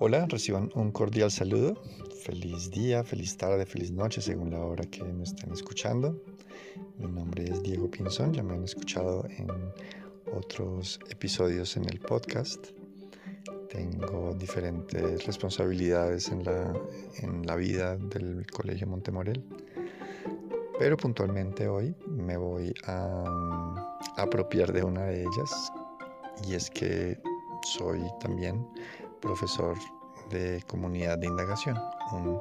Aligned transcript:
Hola, 0.00 0.26
reciban 0.26 0.70
un 0.76 0.92
cordial 0.92 1.28
saludo. 1.28 1.74
Feliz 2.22 2.70
día, 2.70 3.02
feliz 3.02 3.36
tarde, 3.36 3.66
feliz 3.66 3.90
noche, 3.90 4.20
según 4.20 4.52
la 4.52 4.60
hora 4.60 4.84
que 4.84 5.02
me 5.02 5.24
estén 5.24 5.52
escuchando. 5.52 6.22
Mi 6.98 7.08
nombre 7.08 7.50
es 7.50 7.60
Diego 7.64 7.90
Pinzón, 7.90 8.32
ya 8.32 8.44
me 8.44 8.54
han 8.54 8.62
escuchado 8.62 9.26
en 9.28 9.48
otros 10.32 11.00
episodios 11.10 11.76
en 11.76 11.88
el 11.88 11.98
podcast. 11.98 12.68
Tengo 13.70 14.34
diferentes 14.34 15.26
responsabilidades 15.26 16.28
en 16.28 16.44
la, 16.44 16.80
en 17.22 17.44
la 17.44 17.56
vida 17.56 17.96
del 17.96 18.46
Colegio 18.52 18.86
Montemorel. 18.86 19.44
Pero 20.78 20.96
puntualmente 20.96 21.66
hoy 21.66 21.92
me 22.06 22.36
voy 22.36 22.72
a 22.86 23.24
apropiar 24.16 24.72
de 24.72 24.84
una 24.84 25.06
de 25.06 25.22
ellas 25.22 25.72
y 26.46 26.54
es 26.54 26.70
que 26.70 27.18
soy 27.64 28.00
también 28.20 28.64
profesor 29.20 29.76
de 30.30 30.62
comunidad 30.66 31.18
de 31.18 31.26
indagación, 31.26 31.78
un 32.12 32.40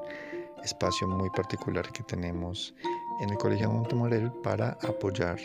espacio 0.63 1.07
muy 1.07 1.29
particular 1.29 1.91
que 1.91 2.03
tenemos 2.03 2.73
en 3.21 3.29
el 3.29 3.37
Colegio 3.37 3.71
Montemorel 3.71 4.31
para 4.43 4.77
apoyar 4.87 5.39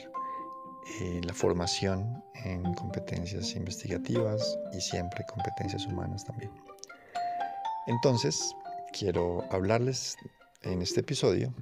eh, 1.01 1.21
la 1.25 1.33
formación 1.33 2.25
en 2.45 2.75
competencias 2.75 3.55
investigativas 3.55 4.59
y 4.73 4.81
siempre 4.81 5.25
competencias 5.27 5.87
humanas 5.87 6.25
también. 6.25 6.51
Entonces, 7.87 8.55
quiero 8.93 9.45
hablarles 9.51 10.17
en 10.63 10.83
este 10.83 11.01
episodio 11.01 11.55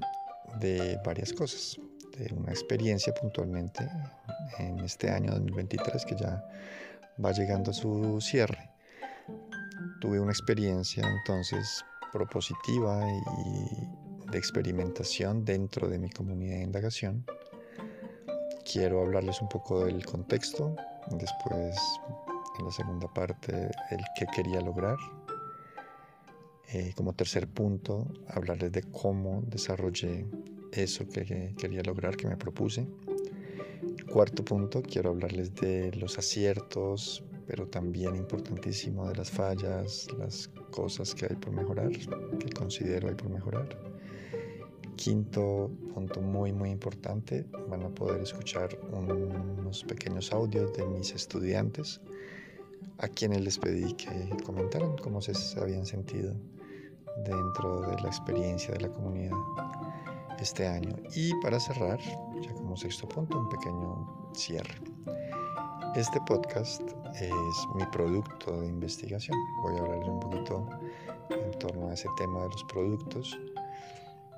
de 0.59 0.99
varias 1.05 1.33
cosas, 1.33 1.79
de 2.17 2.33
una 2.35 2.51
experiencia 2.51 3.15
puntualmente 3.15 3.89
en 4.59 4.81
este 4.81 5.11
año 5.11 5.33
2023 5.33 6.05
que 6.05 6.17
ya 6.17 6.45
va 7.23 7.33
llegando 7.33 7.71
a 7.71 7.75
su 7.75 8.21
cierre 8.21 8.71
tuve 10.01 10.19
una 10.19 10.33
experiencia 10.33 11.07
entonces 11.07 11.85
propositiva 12.13 13.07
y 13.47 14.31
de 14.31 14.39
experimentación 14.39 15.45
dentro 15.45 15.89
de 15.89 15.99
mi 15.99 16.11
comunidad 16.11 16.57
de 16.57 16.63
indagación. 16.63 17.25
Quiero 18.71 19.03
hablarles 19.03 19.41
un 19.43 19.49
poco 19.49 19.85
del 19.85 20.05
contexto, 20.05 20.75
después 21.11 21.77
en 22.59 22.65
la 22.65 22.73
segunda 22.73 23.13
parte 23.13 23.71
el 23.91 24.01
qué 24.17 24.27
quería 24.35 24.61
lograr. 24.61 24.97
Eh, 26.73 26.93
como 26.97 27.13
tercer 27.15 27.49
punto, 27.49 28.07
hablarles 28.29 28.71
de 28.73 28.83
cómo 28.83 29.43
desarrollé 29.47 30.27
eso 30.73 31.09
que 31.09 31.55
quería 31.59 31.83
lograr, 31.83 32.17
que 32.17 32.29
me 32.29 32.37
propuse. 32.37 32.87
Cuarto 34.13 34.45
punto, 34.45 34.83
quiero 34.83 35.11
hablarles 35.11 35.55
de 35.57 35.93
los 35.93 36.19
aciertos, 36.19 37.25
pero 37.51 37.67
también 37.67 38.15
importantísimo 38.15 39.09
de 39.09 39.17
las 39.17 39.29
fallas, 39.29 40.07
las 40.17 40.47
cosas 40.71 41.13
que 41.13 41.27
hay 41.27 41.35
por 41.35 41.53
mejorar, 41.53 41.91
que 41.91 42.49
considero 42.51 43.09
hay 43.09 43.17
por 43.17 43.29
mejorar. 43.29 43.77
Quinto 44.95 45.69
punto 45.93 46.21
muy 46.21 46.53
muy 46.53 46.71
importante, 46.71 47.45
van 47.69 47.83
a 47.83 47.89
poder 47.89 48.23
escuchar 48.23 48.79
unos 48.93 49.83
pequeños 49.83 50.33
audios 50.33 50.73
de 50.75 50.87
mis 50.87 51.13
estudiantes 51.13 52.01
a 52.99 53.09
quienes 53.09 53.41
les 53.41 53.59
pedí 53.59 53.95
que 53.95 54.31
comentaran 54.47 54.97
cómo 54.99 55.21
se 55.21 55.33
habían 55.59 55.85
sentido 55.85 56.33
dentro 57.25 57.81
de 57.81 58.01
la 58.01 58.07
experiencia 58.07 58.75
de 58.75 58.83
la 58.83 58.93
comunidad 58.93 59.37
este 60.39 60.69
año. 60.69 60.95
Y 61.17 61.35
para 61.43 61.59
cerrar, 61.59 61.99
ya 62.43 62.53
como 62.55 62.77
sexto 62.77 63.09
punto, 63.09 63.41
un 63.41 63.49
pequeño 63.49 64.31
cierre. 64.35 64.77
Este 65.97 66.21
podcast 66.29 67.00
es 67.15 67.67
mi 67.75 67.85
producto 67.87 68.61
de 68.61 68.67
investigación. 68.67 69.37
Voy 69.63 69.77
a 69.77 69.81
hablarles 69.81 70.09
un 70.09 70.21
poquito 70.21 70.69
en 71.31 71.59
torno 71.59 71.89
a 71.89 71.95
ese 71.95 72.09
tema 72.17 72.43
de 72.43 72.49
los 72.49 72.65
productos. 72.65 73.39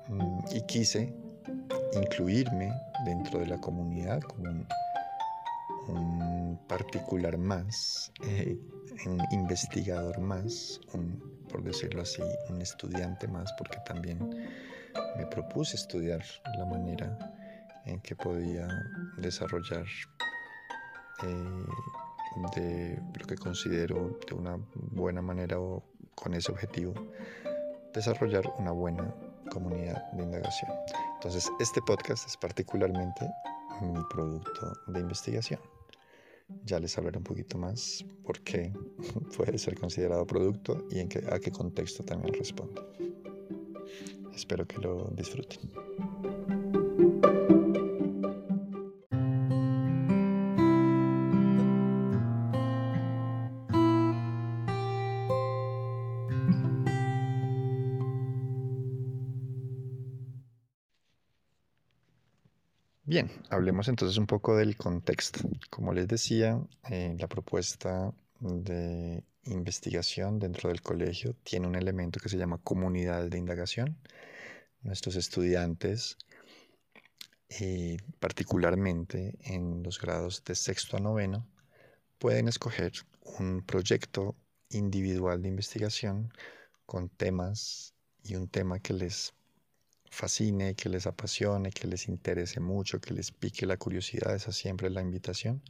Mm, 0.07 0.39
y 0.51 0.61
quise 0.63 1.13
incluirme 1.93 2.71
dentro 3.05 3.39
de 3.39 3.47
la 3.47 3.57
comunidad 3.59 4.21
como 4.21 4.65
un, 5.87 6.59
particular 6.67 7.37
más, 7.37 8.11
eh, 8.23 8.57
un 9.05 9.21
investigador 9.31 10.19
más, 10.19 10.79
por 11.49 11.63
decirlo 11.63 12.01
así, 12.01 12.23
un 12.49 12.61
estudiante 12.61 13.27
más, 13.27 13.51
porque 13.57 13.77
también 13.85 14.17
me 15.17 15.25
propuse 15.27 15.75
estudiar 15.75 16.23
la 16.57 16.65
manera 16.65 17.17
en 17.85 17.99
que 17.99 18.15
podía 18.15 18.67
desarrollar 19.17 19.85
eh, 21.23 21.65
de 22.55 22.99
lo 23.19 23.25
que 23.25 23.35
considero 23.35 24.19
de 24.27 24.33
una 24.33 24.57
buena 24.73 25.21
manera 25.21 25.59
o 25.59 25.83
con 26.15 26.33
ese 26.33 26.51
objetivo, 26.51 26.93
desarrollar 27.93 28.53
una 28.57 28.71
buena 28.71 29.13
comunidad 29.51 30.11
de 30.13 30.23
indagación. 30.23 30.71
Entonces, 31.15 31.51
este 31.59 31.81
podcast 31.81 32.27
es 32.27 32.37
particularmente 32.37 33.29
mi 33.81 34.01
producto 34.09 34.73
de 34.87 34.99
investigación. 34.99 35.59
Ya 36.65 36.79
les 36.79 36.97
hablaré 36.97 37.17
un 37.17 37.23
poquito 37.23 37.57
más 37.57 38.05
por 38.23 38.39
qué 38.41 38.73
puede 39.37 39.57
ser 39.57 39.79
considerado 39.79 40.25
producto 40.25 40.85
y 40.89 40.99
en 40.99 41.09
qué, 41.09 41.23
a 41.31 41.39
qué 41.39 41.51
contexto 41.51 42.03
también 42.03 42.33
responde. 42.33 42.81
Espero 44.33 44.67
que 44.67 44.77
lo 44.79 45.09
disfruten. 45.11 45.71
Bien, 63.13 63.29
hablemos 63.51 63.89
entonces 63.89 64.17
un 64.17 64.25
poco 64.25 64.57
del 64.57 64.75
contexto. 64.75 65.47
Como 65.69 65.93
les 65.93 66.07
decía, 66.07 66.59
eh, 66.89 67.15
la 67.19 67.27
propuesta 67.27 68.11
de 68.39 69.23
investigación 69.43 70.39
dentro 70.39 70.69
del 70.69 70.81
colegio 70.81 71.35
tiene 71.43 71.67
un 71.67 71.75
elemento 71.75 72.19
que 72.19 72.27
se 72.27 72.39
llama 72.39 72.57
comunidad 72.57 73.29
de 73.29 73.37
indagación. 73.37 73.99
Nuestros 74.81 75.15
estudiantes, 75.15 76.17
eh, 77.49 77.97
particularmente 78.19 79.37
en 79.41 79.83
los 79.83 80.01
grados 80.01 80.43
de 80.43 80.55
sexto 80.55 80.97
a 80.97 80.99
noveno, 80.99 81.47
pueden 82.17 82.47
escoger 82.47 82.93
un 83.37 83.61
proyecto 83.61 84.35
individual 84.69 85.39
de 85.43 85.49
investigación 85.49 86.33
con 86.87 87.09
temas 87.09 87.93
y 88.23 88.33
un 88.37 88.47
tema 88.47 88.79
que 88.79 88.93
les 88.93 89.35
fascine, 90.13 90.75
que 90.75 90.89
les 90.89 91.07
apasione, 91.07 91.71
que 91.71 91.87
les 91.87 92.07
interese 92.07 92.59
mucho, 92.59 93.01
que 93.01 93.13
les 93.13 93.31
pique 93.31 93.65
la 93.65 93.77
curiosidad, 93.77 94.35
esa 94.35 94.51
siempre 94.51 94.87
es 94.87 94.93
la 94.93 95.01
invitación. 95.01 95.61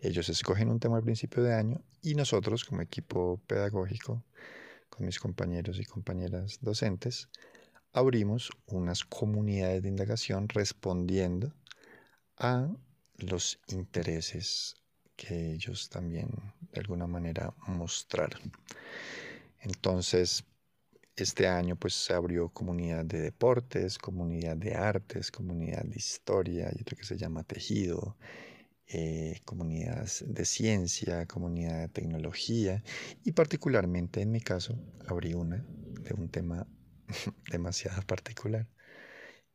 Ellos 0.00 0.28
escogen 0.28 0.68
un 0.68 0.78
tema 0.78 0.98
al 0.98 1.02
principio 1.02 1.42
de 1.42 1.54
año 1.54 1.82
y 2.02 2.14
nosotros 2.14 2.64
como 2.64 2.82
equipo 2.82 3.40
pedagógico, 3.46 4.22
con 4.90 5.06
mis 5.06 5.18
compañeros 5.18 5.80
y 5.80 5.84
compañeras 5.84 6.58
docentes, 6.60 7.28
abrimos 7.92 8.50
unas 8.66 9.04
comunidades 9.04 9.82
de 9.82 9.88
indagación 9.88 10.48
respondiendo 10.48 11.54
a 12.36 12.68
los 13.16 13.58
intereses 13.68 14.76
que 15.16 15.52
ellos 15.52 15.88
también 15.88 16.30
de 16.72 16.80
alguna 16.80 17.06
manera 17.06 17.54
mostraron. 17.66 18.52
Entonces, 19.60 20.44
este 21.22 21.48
año 21.48 21.76
pues 21.76 21.94
se 21.94 22.14
abrió 22.14 22.48
comunidad 22.50 23.04
de 23.04 23.20
deportes, 23.20 23.98
comunidad 23.98 24.56
de 24.56 24.74
artes, 24.74 25.30
comunidad 25.30 25.82
de 25.84 25.96
historia, 25.96 26.70
y 26.74 26.82
otro 26.82 26.96
que 26.96 27.04
se 27.04 27.16
llama 27.16 27.44
tejido, 27.44 28.16
eh, 28.90 29.40
comunidad 29.44 30.08
de 30.24 30.44
ciencia, 30.46 31.26
comunidad 31.26 31.80
de 31.80 31.88
tecnología 31.88 32.82
y 33.22 33.32
particularmente 33.32 34.22
en 34.22 34.32
mi 34.32 34.40
caso 34.40 34.78
abrí 35.06 35.34
una 35.34 35.62
de 36.00 36.14
un 36.14 36.30
tema 36.30 36.66
demasiado 37.50 38.00
particular 38.02 38.66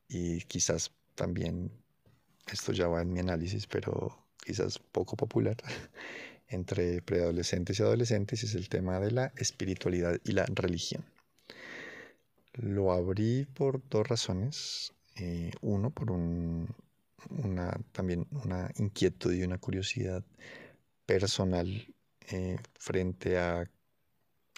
y 0.07 0.41
quizás 0.41 0.91
también 1.15 1.71
esto 2.51 2.73
ya 2.73 2.87
va 2.87 3.01
en 3.01 3.11
mi 3.11 3.21
análisis 3.21 3.65
pero 3.65 4.23
quizás 4.45 4.77
poco 4.77 5.17
popular 5.17 5.57
entre 6.47 7.01
preadolescentes 7.01 7.79
y 7.79 7.83
adolescentes 7.83 8.43
es 8.43 8.53
el 8.53 8.69
tema 8.69 8.99
de 8.99 9.11
la 9.11 9.33
espiritualidad 9.37 10.19
y 10.23 10.33
la 10.33 10.45
religión. 10.45 11.03
Lo 12.53 12.91
abrí 12.91 13.45
por 13.45 13.81
dos 13.89 14.07
razones. 14.07 14.93
Eh, 15.15 15.51
uno, 15.61 15.91
por 15.91 16.11
una, 16.11 17.79
también 17.91 18.27
una 18.31 18.71
inquietud 18.75 19.33
y 19.33 19.43
una 19.43 19.57
curiosidad 19.57 20.23
personal 21.05 21.67
eh, 22.31 22.57
frente 22.75 23.37
a 23.39 23.69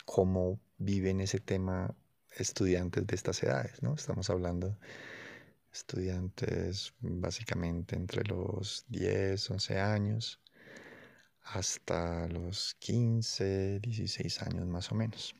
cómo 0.06 0.59
viven 0.77 1.21
ese 1.21 1.39
tema 1.39 1.95
estudiantes 2.38 3.07
de 3.07 3.15
estas 3.15 3.42
edades, 3.44 3.81
¿no? 3.81 3.95
Estamos 3.95 4.30
hablando 4.30 4.77
estudiantes 5.71 6.94
básicamente 7.00 7.95
entre 7.95 8.24
los 8.25 8.86
10, 8.89 9.51
11 9.51 9.80
años 9.80 10.42
hasta 11.44 12.27
los 12.27 12.75
15, 12.80 13.80
16 13.80 14.42
años 14.42 14.65
más 14.68 14.92
o 14.92 14.95
menos. 14.95 15.36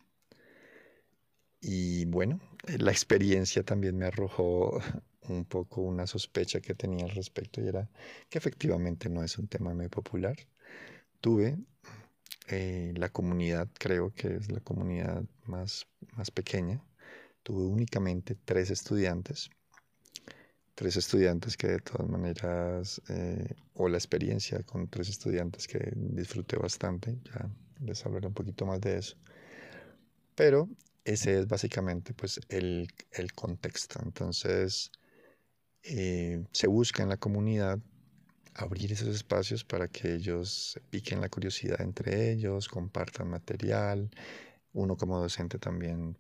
Y 1.68 2.06
bueno, 2.06 2.40
la 2.78 2.92
experiencia 2.92 3.64
también 3.64 3.98
me 3.98 4.06
arrojó 4.06 4.80
un 5.30 5.46
poco 5.46 5.82
una 5.82 6.06
sospecha 6.06 6.62
que 6.62 6.76
tenía 6.76 7.06
al 7.06 7.12
respecto 7.12 7.60
y 7.60 7.68
era 7.68 7.90
que 8.30 8.38
efectivamente 8.38 9.10
no 9.10 9.24
es 9.24 9.40
un 9.40 9.48
tema 9.48 9.74
muy 9.74 9.88
popular. 9.88 10.36
Tuve 11.22 11.58
eh, 12.50 12.94
la 12.96 13.10
comunidad, 13.10 13.68
creo 13.80 14.14
que 14.14 14.36
es 14.36 14.52
la 14.52 14.60
comunidad 14.60 15.24
más, 15.46 15.88
más 16.12 16.30
pequeña, 16.30 16.84
tuve 17.42 17.66
únicamente 17.66 18.36
tres 18.46 18.70
estudiantes, 18.70 19.50
tres 20.76 20.98
estudiantes 20.98 21.58
que 21.58 21.68
de 21.68 21.80
todas 21.80 22.08
maneras, 22.08 23.02
eh, 23.10 23.56
o 23.74 23.90
la 23.90 23.98
experiencia 23.98 24.62
con 24.62 24.88
tres 24.88 25.10
estudiantes 25.10 25.68
que 25.68 25.80
disfruté 25.96 26.58
bastante, 26.58 27.18
ya 27.24 27.50
les 27.80 28.06
hablaré 28.06 28.28
un 28.28 28.36
poquito 28.36 28.68
más 28.68 28.80
de 28.82 29.00
eso. 29.00 29.18
Pero 30.36 30.70
ese 31.06 31.40
es 31.40 31.48
básicamente 31.48 32.14
pues 32.14 32.42
el, 32.50 32.90
el 33.12 33.34
contexto. 33.34 34.00
Entonces, 34.04 34.92
eh, 35.84 36.44
se 36.52 36.68
busca 36.68 37.04
en 37.04 37.10
la 37.10 37.18
comunidad 37.18 37.80
abrir 38.56 38.92
esos 38.92 39.10
espacios 39.10 39.64
para 39.64 39.88
que 39.88 40.16
ellos 40.16 40.80
piquen 40.90 41.22
la 41.22 41.30
curiosidad 41.30 41.82
entre 41.82 42.32
ellos, 42.32 42.68
compartan 42.68 43.30
material. 43.30 44.10
Uno 44.74 44.98
como 44.98 45.20
docente 45.20 45.60
también 45.60 46.18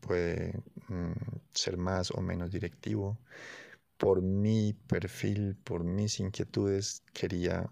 puede 0.00 0.62
mm, 0.88 1.12
ser 1.52 1.78
más 1.78 2.10
o 2.10 2.20
menos 2.20 2.50
directivo. 2.50 3.18
Por 3.96 4.22
mi 4.22 4.74
perfil, 4.74 5.56
por 5.64 5.84
mis 5.84 6.20
inquietudes, 6.20 7.02
quería, 7.12 7.70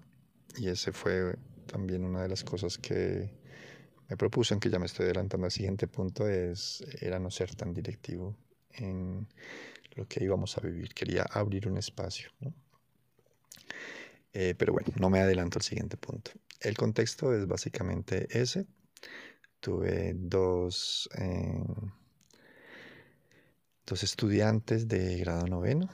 y 0.56 0.69
ese 0.69 0.93
fue 0.93 1.37
también 1.67 2.05
una 2.05 2.23
de 2.23 2.29
las 2.29 2.44
cosas 2.44 2.79
que 2.79 3.31
me 4.08 4.17
propuse, 4.17 4.55
aunque 4.55 4.70
ya 4.70 4.79
me 4.79 4.87
estoy 4.87 5.06
adelantando 5.06 5.47
al 5.47 5.53
siguiente 5.53 5.88
punto, 5.88 6.29
es, 6.29 6.85
era 7.00 7.19
no 7.19 7.31
ser 7.31 7.55
tan 7.55 7.73
directivo 7.73 8.37
en 8.70 9.26
lo 9.94 10.06
que 10.06 10.23
íbamos 10.23 10.56
a 10.58 10.61
vivir. 10.61 10.94
Quería 10.94 11.23
abrir 11.23 11.69
un 11.69 11.79
espacio. 11.79 12.31
Eh, 14.32 14.55
pero 14.56 14.73
bueno, 14.73 14.88
no 14.97 15.11
me 15.11 15.20
adelanto 15.20 15.58
al 15.58 15.62
siguiente 15.62 15.97
punto. 15.97 16.31
El 16.61 16.76
contexto 16.76 17.35
es 17.35 17.47
básicamente 17.47 18.29
ese. 18.31 18.67
Tuve 19.61 20.12
dos, 20.14 21.08
eh, 21.19 21.64
dos 23.87 24.03
estudiantes 24.03 24.87
de 24.87 25.17
grado 25.19 25.47
noveno, 25.47 25.88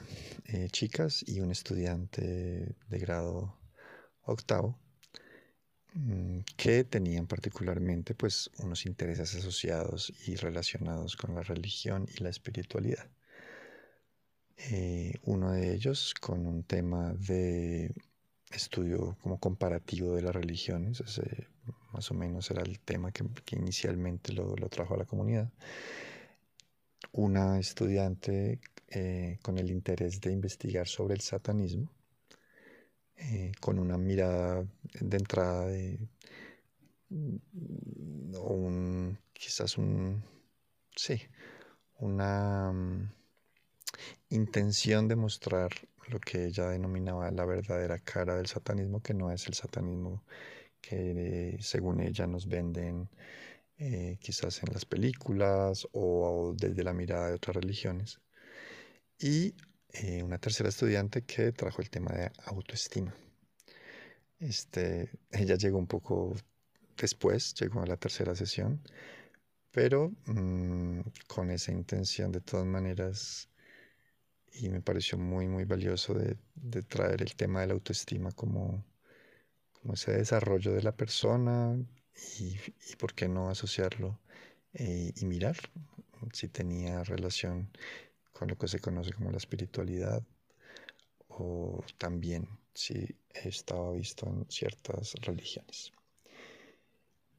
eh, 0.45 0.67
chicas, 0.71 1.23
y 1.25 1.39
un 1.39 1.51
estudiante 1.51 2.75
de 2.89 2.99
grado 2.99 3.57
octavo, 4.23 4.77
que 6.57 6.83
tenían 6.83 7.27
particularmente 7.27 8.15
pues 8.15 8.49
unos 8.59 8.85
intereses 8.85 9.35
asociados 9.35 10.11
y 10.27 10.35
relacionados 10.35 11.15
con 11.15 11.35
la 11.35 11.41
religión 11.41 12.07
y 12.17 12.23
la 12.23 12.29
espiritualidad. 12.29 13.07
Eh, 14.57 15.15
uno 15.23 15.51
de 15.51 15.73
ellos 15.73 16.13
con 16.13 16.45
un 16.45 16.63
tema 16.63 17.13
de 17.13 17.93
estudio 18.51 19.17
como 19.21 19.39
comparativo 19.39 20.15
de 20.15 20.21
las 20.21 20.33
religiones, 20.35 21.03
más 21.91 22.11
o 22.11 22.13
menos 22.13 22.49
era 22.51 22.61
el 22.61 22.79
tema 22.79 23.11
que, 23.11 23.25
inicialmente 23.55 24.33
lo, 24.33 24.55
trajo 24.69 24.95
a 24.95 24.97
la 24.97 25.05
comunidad. 25.05 25.51
Una 27.11 27.59
estudiante 27.59 28.59
eh, 28.89 29.37
con 29.41 29.57
el 29.57 29.69
interés 29.69 30.21
de 30.21 30.31
investigar 30.31 30.87
sobre 30.87 31.15
el 31.15 31.21
satanismo, 31.21 31.89
eh, 33.17 33.51
con 33.59 33.79
una 33.79 33.97
mirada 33.97 34.65
de 34.99 35.17
entrada 35.17 35.67
de 35.67 35.99
mm, 37.09 38.35
un, 38.35 39.19
quizás 39.33 39.77
un, 39.77 40.23
sí, 40.95 41.21
una 41.99 42.71
mm, 42.73 43.11
intención 44.29 45.07
de 45.07 45.15
mostrar 45.15 45.71
lo 46.09 46.19
que 46.19 46.45
ella 46.45 46.69
denominaba 46.69 47.31
la 47.31 47.45
verdadera 47.45 47.99
cara 47.99 48.35
del 48.35 48.47
satanismo, 48.47 49.01
que 49.01 49.13
no 49.13 49.31
es 49.31 49.47
el 49.47 49.53
satanismo 49.53 50.23
que 50.81 51.57
según 51.61 52.01
ella 52.01 52.27
nos 52.27 52.47
venden 52.47 53.09
eh, 53.77 54.17
quizás 54.21 54.61
en 54.63 54.73
las 54.73 54.85
películas 54.85 55.87
o, 55.93 56.53
desde 56.57 56.83
la 56.83 56.93
mirada 56.93 57.29
de 57.29 57.35
otras 57.35 57.55
religiones. 57.55 58.19
Y 59.19 59.55
eh, 59.93 60.23
una 60.23 60.39
tercera 60.39 60.69
estudiante 60.69 61.23
que 61.23 61.51
trajo 61.51 61.81
el 61.81 61.89
tema 61.89 62.11
de 62.11 62.31
autoestima. 62.45 63.13
Este, 64.39 65.09
ella 65.31 65.55
llegó 65.55 65.77
un 65.77 65.87
poco 65.87 66.35
después, 66.97 67.53
llegó 67.55 67.81
a 67.81 67.85
la 67.85 67.97
tercera 67.97 68.35
sesión, 68.35 68.81
pero 69.71 70.11
mm, 70.25 71.01
con 71.27 71.49
esa 71.51 71.71
intención 71.71 72.31
de 72.31 72.41
todas 72.41 72.65
maneras 72.65 73.49
y 74.53 74.69
me 74.69 74.81
pareció 74.81 75.17
muy, 75.17 75.47
muy 75.47 75.65
valioso 75.65 76.13
de, 76.13 76.37
traer 76.83 77.21
el 77.21 77.35
tema 77.35 77.61
de 77.61 77.67
la 77.67 77.73
autoestima 77.73 78.31
como, 78.31 78.85
como 79.73 79.93
ese 79.95 80.11
desarrollo 80.13 80.73
de 80.73 80.83
la 80.83 80.95
persona 80.95 81.75
y, 82.39 82.57
por 82.97 83.13
qué 83.13 83.27
no 83.27 83.49
asociarlo 83.49 84.19
eh, 84.73 85.11
y 85.15 85.25
mirar 85.25 85.57
si 86.31 86.47
tenía 86.47 87.03
relación 87.03 87.69
con 88.33 88.49
lo 88.49 88.57
que 88.57 88.67
se 88.67 88.79
conoce 88.79 89.13
como 89.13 89.31
la 89.31 89.37
espiritualidad 89.37 90.23
o 91.29 91.83
también 91.97 92.47
si 92.73 93.15
estaba 93.33 93.91
visto 93.93 94.27
en 94.27 94.45
ciertas 94.49 95.13
religiones. 95.21 95.91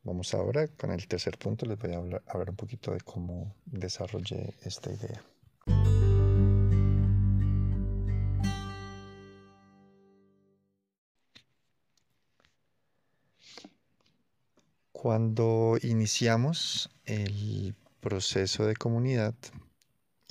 Vamos 0.03 0.35
ahora 0.35 0.69
con 0.69 0.91
el 0.91 1.07
tercer 1.09 1.39
punto, 1.39 1.67
les 1.67 1.79
voy 1.79 1.93
a 1.93 1.97
hablar, 1.97 2.23
hablar 2.27 2.51
un 2.51 2.57
poquito 2.57 2.93
de 2.93 3.01
cómo 3.01 3.55
desarrollé 3.65 4.55
esta 4.63 4.93
idea. 4.93 5.25
Cuando 14.93 15.77
iniciamos 15.83 16.91
el 17.05 17.75
proceso 18.01 18.67
de 18.67 18.75
comunidad, 18.75 19.35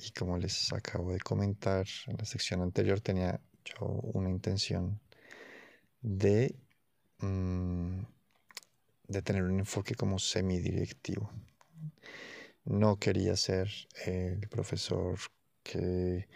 y 0.06 0.10
como 0.12 0.38
les 0.38 0.72
acabo 0.72 1.12
de 1.12 1.20
comentar 1.20 1.86
en 2.06 2.16
la 2.16 2.24
sección 2.24 2.62
anterior, 2.62 3.00
tenía 3.00 3.40
yo 3.64 3.86
una 3.86 4.30
intención 4.30 5.00
de, 6.02 6.54
mm, 7.20 8.00
de 9.08 9.22
tener 9.22 9.42
un 9.44 9.58
enfoque 9.60 9.94
como 9.94 10.18
semidirectivo. 10.18 11.30
No 12.64 12.98
quería 12.98 13.36
ser 13.36 13.68
el 14.06 14.48
profesor 14.48 15.18
que 15.62 16.28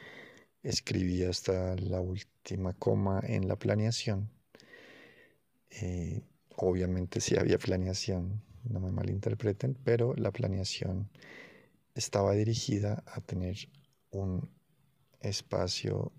escribía 0.63 1.31
hasta 1.31 1.77
la 1.77 2.01
última 2.01 2.73
coma 2.75 3.21
en 3.25 3.49
la 3.49 3.57
planeación. 3.57 4.31
Eh, 5.71 6.23
Obviamente 6.61 7.21
sí 7.21 7.37
había 7.39 7.57
planeación, 7.57 8.43
no 8.65 8.81
me 8.81 8.91
malinterpreten, 8.91 9.79
pero 9.85 10.15
la 10.17 10.33
planeación 10.33 11.09
estaba 11.99 12.33
dirigida 12.33 13.03
a 13.07 13.21
tener 13.21 13.57
un 14.11 14.49
espacio 15.21 16.13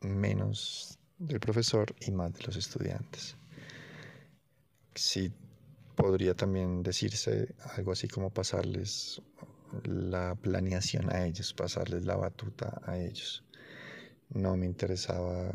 menos 0.00 0.98
del 1.18 1.38
profesor 1.38 1.94
y 2.00 2.10
más 2.12 2.32
de 2.32 2.44
los 2.44 2.56
estudiantes. 2.56 3.36
Sí 4.94 5.30
podría 5.94 6.34
también 6.34 6.82
decirse 6.82 7.54
algo 7.76 7.92
así 7.92 8.08
como 8.08 8.30
pasarles 8.30 9.20
la 9.84 10.34
planeación 10.34 11.12
a 11.12 11.26
ellos, 11.26 11.52
pasarles 11.52 12.06
la 12.06 12.16
batuta 12.16 12.80
a 12.86 12.96
ellos. 12.96 13.44
No 14.30 14.56
me 14.56 14.64
interesaba 14.64 15.52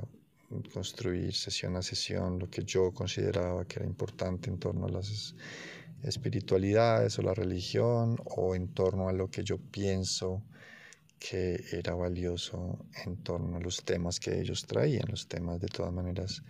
construir 0.71 1.33
sesión 1.33 1.75
a 1.77 1.81
sesión 1.81 2.37
lo 2.37 2.47
que 2.47 2.63
yo 2.63 2.91
consideraba 2.91 3.65
que 3.65 3.79
era 3.79 3.87
importante 3.87 4.51
en 4.51 4.59
torno 4.59 4.85
a 4.85 4.89
las 4.89 5.33
espiritualidades 6.03 7.17
o 7.17 7.21
la 7.21 7.33
religión 7.33 8.17
o 8.25 8.55
en 8.55 8.67
torno 8.67 9.07
a 9.09 9.13
lo 9.13 9.29
que 9.29 9.43
yo 9.43 9.57
pienso 9.57 10.43
que 11.19 11.63
era 11.71 11.95
valioso 11.95 12.85
en 13.05 13.15
torno 13.17 13.57
a 13.57 13.59
los 13.61 13.83
temas 13.83 14.19
que 14.19 14.39
ellos 14.41 14.65
traían. 14.65 15.05
Los 15.09 15.27
temas 15.27 15.61
de 15.61 15.67
todas 15.67 15.93
maneras 15.93 16.43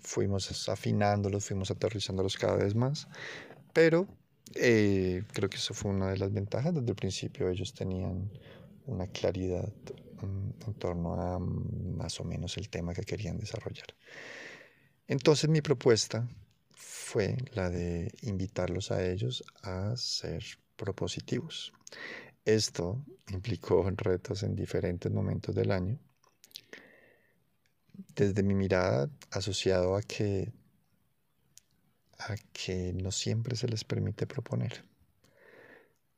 fuimos 0.00 0.68
afinándolos, 0.68 1.44
fuimos 1.44 1.70
aterrizándolos 1.70 2.36
cada 2.36 2.56
vez 2.56 2.74
más, 2.74 3.06
pero 3.72 4.06
eh, 4.54 5.22
creo 5.32 5.50
que 5.50 5.58
eso 5.58 5.74
fue 5.74 5.90
una 5.90 6.10
de 6.10 6.18
las 6.18 6.32
ventajas. 6.32 6.74
Desde 6.74 6.88
el 6.88 6.96
principio 6.96 7.48
ellos 7.50 7.74
tenían 7.74 8.30
una 8.86 9.06
claridad 9.08 9.70
en 10.22 10.74
torno 10.78 11.20
a 11.20 11.38
más 11.38 12.20
o 12.20 12.24
menos 12.24 12.56
el 12.56 12.68
tema 12.68 12.94
que 12.94 13.02
querían 13.02 13.36
desarrollar. 13.36 13.88
Entonces 15.06 15.50
mi 15.50 15.60
propuesta 15.60 16.28
fue 17.12 17.36
la 17.52 17.68
de 17.68 18.10
invitarlos 18.22 18.90
a 18.90 19.04
ellos 19.04 19.44
a 19.62 19.94
ser 19.98 20.42
propositivos. 20.76 21.70
Esto 22.42 23.04
implicó 23.28 23.86
retos 23.90 24.42
en 24.42 24.56
diferentes 24.56 25.12
momentos 25.12 25.54
del 25.54 25.72
año. 25.72 25.98
Desde 28.16 28.42
mi 28.42 28.54
mirada 28.54 29.10
asociado 29.30 29.94
a 29.94 30.00
que 30.00 30.54
a 32.18 32.34
que 32.54 32.94
no 32.94 33.10
siempre 33.10 33.56
se 33.56 33.68
les 33.68 33.84
permite 33.84 34.26
proponer. 34.26 34.82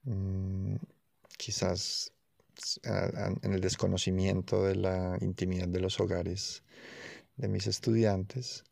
Mm, 0.04 0.76
quizás 1.36 2.12
en 3.42 3.52
el 3.52 3.60
desconocimiento 3.60 4.62
de 4.62 4.76
la 4.76 5.18
intimidad 5.20 5.66
de 5.66 5.80
los 5.80 5.98
hogares 5.98 6.62
de 7.36 7.48
mis 7.48 7.66
estudiantes, 7.66 8.62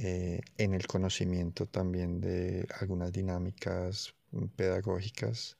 eh, 0.00 0.40
en 0.58 0.74
el 0.74 0.86
conocimiento 0.86 1.66
también 1.66 2.20
de 2.20 2.68
algunas 2.80 3.12
dinámicas 3.12 4.14
pedagógicas 4.54 5.58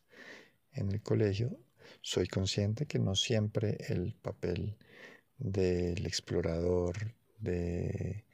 en 0.75 0.93
el 0.93 1.03
colegio, 1.03 1.59
soy 2.03 2.29
consciente 2.29 2.87
que 2.87 3.01
no 3.01 3.17
siempre 3.17 3.79
el 3.89 4.15
papel 4.15 4.77
del 5.39 6.07
explorador, 6.07 7.15
de, 7.41 8.25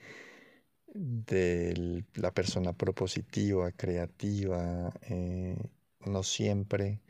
la 2.14 2.32
persona 2.32 2.74
propositiva, 2.74 3.72
creativa, 3.72 4.92
eh, 5.08 5.56
no 6.04 6.22
siempre 6.22 7.00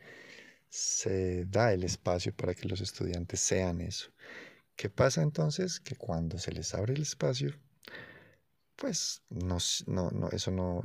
se 0.69 1.45
da 1.45 1.73
el 1.73 1.83
espacio 1.83 2.33
para 2.33 2.53
que 2.53 2.67
los 2.69 2.79
estudiantes 2.79 3.41
sean 3.41 3.81
eso. 3.81 4.11
¿Qué 4.77 4.89
pasa 4.89 5.21
entonces? 5.21 5.79
Que 5.81 5.95
cuando 5.95 6.37
se 6.37 6.51
les 6.53 6.73
abre 6.73 6.93
el 6.93 7.01
espacio, 7.01 7.53
pues 8.75 9.21
no, 9.29 9.57
no, 9.87 10.09
no, 10.11 10.29
eso 10.29 10.51
no, 10.51 10.83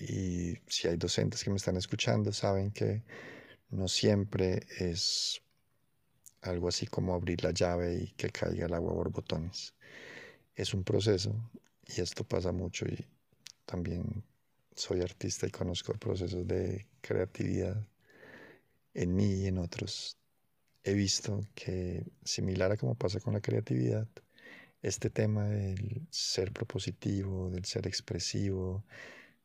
y 0.00 0.54
si 0.66 0.88
hay 0.88 0.96
docentes 0.96 1.42
que 1.42 1.50
me 1.50 1.56
están 1.56 1.76
escuchando, 1.76 2.32
saben 2.32 2.70
que 2.70 3.02
no 3.70 3.88
siempre 3.88 4.66
es 4.78 5.40
algo 6.42 6.68
así 6.68 6.86
como 6.86 7.14
abrir 7.14 7.42
la 7.42 7.52
llave 7.52 7.94
y 7.94 8.08
que 8.12 8.30
caiga 8.30 8.66
el 8.66 8.74
agua 8.74 8.94
por 8.94 9.10
botones. 9.10 9.74
Es 10.54 10.74
un 10.74 10.84
proceso 10.84 11.34
y 11.86 12.00
esto 12.00 12.24
pasa 12.24 12.52
mucho 12.52 12.86
y 12.86 13.06
también 13.64 14.22
soy 14.74 15.00
artista 15.00 15.46
y 15.46 15.50
conozco 15.50 15.92
procesos 15.94 16.46
de 16.46 16.86
creatividad 17.00 17.86
en 18.94 19.16
mí 19.16 19.42
y 19.42 19.46
en 19.46 19.58
otros. 19.58 20.18
He 20.84 20.94
visto 20.94 21.40
que 21.54 22.04
similar 22.24 22.72
a 22.72 22.76
como 22.76 22.94
pasa 22.94 23.20
con 23.20 23.34
la 23.34 23.40
creatividad, 23.40 24.06
este 24.84 25.08
tema 25.08 25.48
del 25.48 26.06
ser 26.10 26.52
propositivo, 26.52 27.50
del 27.50 27.64
ser 27.64 27.86
expresivo, 27.86 28.84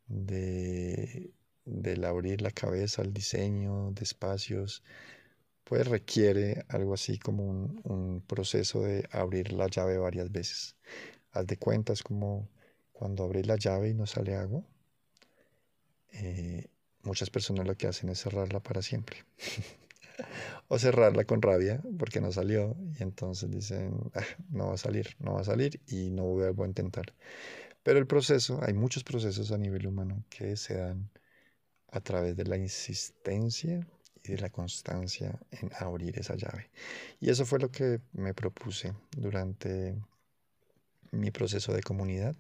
de, 0.08 1.32
del 1.66 2.04
abrir 2.04 2.42
la 2.42 2.52
cabeza 2.52 3.02
al 3.02 3.14
diseño 3.14 3.92
de 3.92 4.04
espacios, 4.04 4.84
pues 5.64 5.88
requiere 5.88 6.66
algo 6.68 6.94
así 6.94 7.18
como 7.18 7.46
un, 7.46 8.22
proceso 8.28 8.82
de 8.82 9.08
abrir 9.12 9.54
la 9.54 9.68
llave 9.68 9.98
varias 9.98 10.32
veces. 10.32 10.76
Haz 11.32 11.48
de 11.48 11.58
cuentas 11.58 12.04
como 12.04 12.50
cuando 12.92 13.24
abres 13.24 13.48
la 13.48 13.56
llave 13.56 13.90
y 13.90 13.94
no 13.94 14.06
sale 14.08 14.36
agua. 14.36 14.64
Eh, 16.12 16.68
muchas 17.04 17.30
personas 17.30 17.66
lo 17.66 17.76
que 17.76 17.88
hacen 17.88 18.10
es 18.10 18.22
cerrarla 18.22 18.60
para 18.60 18.82
siempre. 18.82 19.24
o 20.68 20.80
cerrarla 20.80 21.26
con 21.26 21.42
rabia 21.42 21.82
porque 21.98 22.22
no 22.22 22.32
salió 22.32 22.76
y 23.00 23.04
entonces 23.04 23.50
dicen, 23.50 24.12
ah, 24.16 24.24
no 24.50 24.68
va 24.68 24.74
a 24.74 24.78
salir, 24.78 25.16
no 25.20 25.34
va 25.34 25.42
a 25.42 25.44
salir 25.46 25.82
y 25.88 26.10
no 26.10 26.24
voy 26.24 26.46
a 26.46 26.68
intentar. 26.68 27.14
Pero 27.84 28.00
el 28.00 28.08
proceso, 28.08 28.60
hay 28.64 28.74
muchos 28.74 29.04
procesos 29.04 29.52
a 29.52 29.58
nivel 29.58 29.88
humano 29.88 30.24
que 30.30 30.56
se 30.58 30.76
dan 30.76 31.10
a 31.92 32.02
través 32.02 32.36
de 32.36 32.46
la 32.46 32.58
insistencia 32.58 33.88
y 34.24 34.32
de 34.34 34.38
la 34.38 34.50
constancia 34.50 35.40
en 35.52 35.72
abrir 35.80 36.20
esa 36.20 36.36
llave. 36.36 36.70
Y 37.20 37.30
eso 37.30 37.46
fue 37.46 37.60
lo 37.60 37.72
que 37.72 38.02
me 38.14 38.34
propuse 38.34 38.94
durante 39.18 39.96
mi 41.12 41.32
proceso 41.32 41.74
de 41.74 41.82
comunidad. 41.82 42.36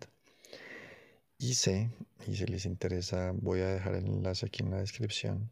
Hice, 1.37 1.89
y 2.27 2.35
si 2.35 2.45
les 2.45 2.65
interesa, 2.65 3.31
voy 3.33 3.61
a 3.61 3.73
dejar 3.73 3.95
el 3.95 4.05
enlace 4.07 4.45
aquí 4.45 4.61
en 4.61 4.71
la 4.71 4.79
descripción. 4.79 5.49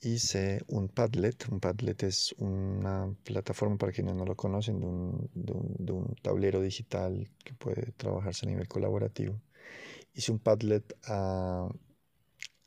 Hice 0.00 0.62
un 0.68 0.88
Padlet. 0.88 1.48
Un 1.50 1.60
Padlet 1.60 2.02
es 2.04 2.34
una 2.38 3.14
plataforma, 3.24 3.76
para 3.76 3.92
quienes 3.92 4.14
no 4.14 4.24
lo 4.24 4.36
conocen, 4.36 4.80
de 4.80 4.86
un, 4.86 5.30
de 5.34 5.92
un 5.92 6.14
tablero 6.22 6.60
digital 6.60 7.30
que 7.44 7.54
puede 7.54 7.92
trabajarse 7.96 8.46
a 8.46 8.48
nivel 8.50 8.68
colaborativo. 8.68 9.40
Hice 10.14 10.32
un 10.32 10.38
Padlet 10.38 10.96
a 11.06 11.68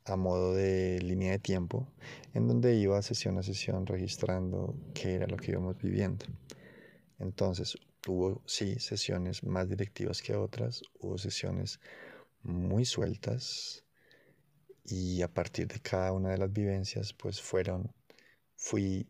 a 0.05 0.15
modo 0.15 0.53
de 0.53 1.00
línea 1.01 1.31
de 1.31 1.39
tiempo, 1.39 1.88
en 2.33 2.47
donde 2.47 2.75
iba 2.75 3.01
sesión 3.01 3.38
a 3.38 3.43
sesión 3.43 3.85
registrando 3.85 4.75
qué 4.93 5.13
era 5.15 5.27
lo 5.27 5.38
que 5.38 5.51
íbamos 5.51 5.77
viviendo. 5.77 6.25
Entonces, 7.19 7.77
hubo 8.07 8.41
sí 8.45 8.79
sesiones 8.79 9.43
más 9.43 9.69
directivas 9.69 10.21
que 10.21 10.35
otras, 10.35 10.81
hubo 11.00 11.17
sesiones 11.17 11.79
muy 12.43 12.85
sueltas 12.85 13.85
y 14.83 15.21
a 15.21 15.27
partir 15.27 15.67
de 15.67 15.79
cada 15.79 16.11
una 16.13 16.29
de 16.29 16.38
las 16.38 16.51
vivencias, 16.51 17.13
pues 17.13 17.41
fueron, 17.41 17.93
fui, 18.55 19.07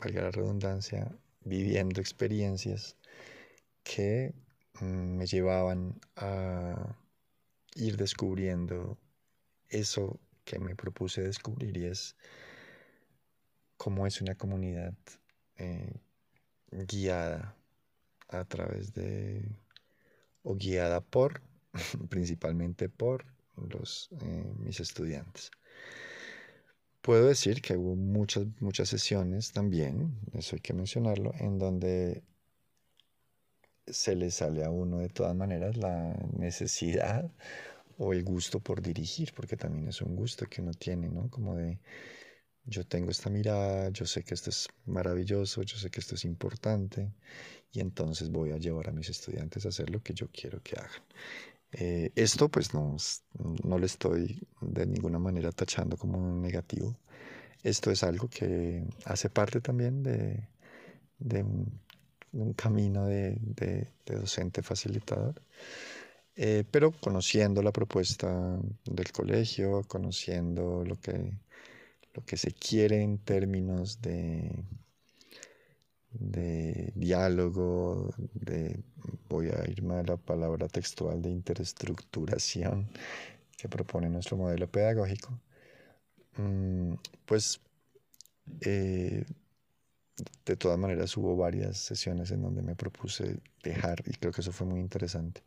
valga 0.00 0.22
la 0.22 0.30
redundancia, 0.30 1.16
viviendo 1.40 2.00
experiencias 2.00 2.96
que 3.82 4.34
mm, 4.80 5.16
me 5.16 5.26
llevaban 5.26 6.00
a 6.16 6.96
ir 7.76 7.96
descubriendo 7.96 8.98
eso 9.68 10.20
que 10.44 10.58
me 10.58 10.74
propuse 10.76 11.22
descubrir 11.22 11.76
y 11.76 11.86
es 11.86 12.16
cómo 13.76 14.06
es 14.06 14.20
una 14.20 14.34
comunidad 14.34 14.94
eh, 15.56 16.00
guiada 16.70 17.56
a 18.28 18.44
través 18.44 18.92
de 18.94 19.56
o 20.42 20.54
guiada 20.54 21.00
por 21.00 21.42
principalmente 22.08 22.88
por 22.88 23.33
los 23.56 24.10
eh, 24.22 24.52
mis 24.58 24.80
estudiantes 24.80 25.50
puedo 27.00 27.26
decir 27.26 27.60
que 27.62 27.76
hubo 27.76 27.96
muchas 27.96 28.46
muchas 28.60 28.88
sesiones 28.88 29.52
también 29.52 30.18
eso 30.32 30.56
hay 30.56 30.60
que 30.60 30.74
mencionarlo 30.74 31.32
en 31.38 31.58
donde 31.58 32.22
se 33.86 34.14
le 34.16 34.30
sale 34.30 34.64
a 34.64 34.70
uno 34.70 34.98
de 34.98 35.08
todas 35.08 35.34
maneras 35.36 35.76
la 35.76 36.14
necesidad 36.36 37.30
o 37.98 38.12
el 38.12 38.24
gusto 38.24 38.60
por 38.60 38.82
dirigir, 38.82 39.32
porque 39.34 39.56
también 39.56 39.88
es 39.88 40.00
un 40.02 40.16
gusto 40.16 40.46
que 40.46 40.62
uno 40.62 40.72
tiene, 40.72 41.08
¿no? 41.08 41.30
Como 41.30 41.56
de, 41.56 41.78
yo 42.64 42.86
tengo 42.86 43.10
esta 43.10 43.30
mirada, 43.30 43.90
yo 43.90 44.06
sé 44.06 44.24
que 44.24 44.34
esto 44.34 44.50
es 44.50 44.68
maravilloso, 44.86 45.62
yo 45.62 45.76
sé 45.76 45.90
que 45.90 46.00
esto 46.00 46.14
es 46.16 46.24
importante, 46.24 47.12
y 47.72 47.80
entonces 47.80 48.30
voy 48.30 48.52
a 48.52 48.58
llevar 48.58 48.88
a 48.88 48.92
mis 48.92 49.10
estudiantes 49.10 49.66
a 49.66 49.68
hacer 49.70 49.90
lo 49.90 50.02
que 50.02 50.14
yo 50.14 50.28
quiero 50.32 50.62
que 50.62 50.76
hagan. 50.76 51.02
Eh, 51.76 52.12
esto 52.14 52.48
pues 52.48 52.72
no, 52.72 52.96
no 53.64 53.78
le 53.78 53.86
estoy 53.86 54.46
de 54.60 54.86
ninguna 54.86 55.18
manera 55.18 55.50
tachando 55.52 55.96
como 55.96 56.18
negativo. 56.40 56.96
Esto 57.64 57.90
es 57.90 58.04
algo 58.04 58.28
que 58.28 58.84
hace 59.04 59.28
parte 59.30 59.60
también 59.60 60.02
de, 60.02 60.48
de 61.18 61.42
un, 61.42 62.52
camino 62.54 63.06
de, 63.06 63.36
de 63.40 63.88
docente 64.06 64.62
facilitador. 64.62 65.34
Eh, 66.36 66.64
pero 66.70 66.92
conociendo 66.92 67.62
la 67.62 67.72
propuesta 67.72 68.58
del 68.84 69.12
colegio, 69.12 69.82
conociendo 69.86 70.84
lo 70.84 70.96
que, 71.00 71.38
lo 72.14 72.24
que 72.24 72.36
se 72.36 72.52
quiere 72.52 73.02
en 73.02 73.18
términos 73.18 74.00
de, 74.02 74.50
de 76.18 76.92
diálogo, 76.94 78.14
de, 78.34 78.80
voy 79.28 79.48
a 79.48 79.68
irme 79.70 79.96
a 79.96 80.02
la 80.02 80.16
palabra 80.16 80.68
textual 80.68 81.20
de 81.22 81.30
interestructuración 81.30 82.88
que 83.56 83.68
propone 83.68 84.08
nuestro 84.08 84.36
modelo 84.36 84.68
pedagógico, 84.68 85.40
mm, 86.36 86.94
pues 87.26 87.60
eh, 88.60 89.24
de 90.44 90.56
todas 90.56 90.78
maneras 90.78 91.16
hubo 91.16 91.36
varias 91.36 91.78
sesiones 91.78 92.30
en 92.30 92.42
donde 92.42 92.62
me 92.62 92.76
propuse 92.76 93.40
dejar, 93.62 94.02
y 94.06 94.12
creo 94.12 94.32
que 94.32 94.40
eso 94.42 94.52
fue 94.52 94.66
muy 94.66 94.80
interesante, 94.80 95.42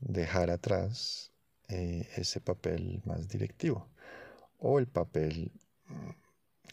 dejar 0.00 0.50
atrás 0.50 1.32
eh, 1.68 2.08
ese 2.16 2.40
papel 2.40 3.02
más 3.04 3.28
directivo 3.28 3.88
o 4.58 4.78
el 4.78 4.86
papel, 4.86 5.52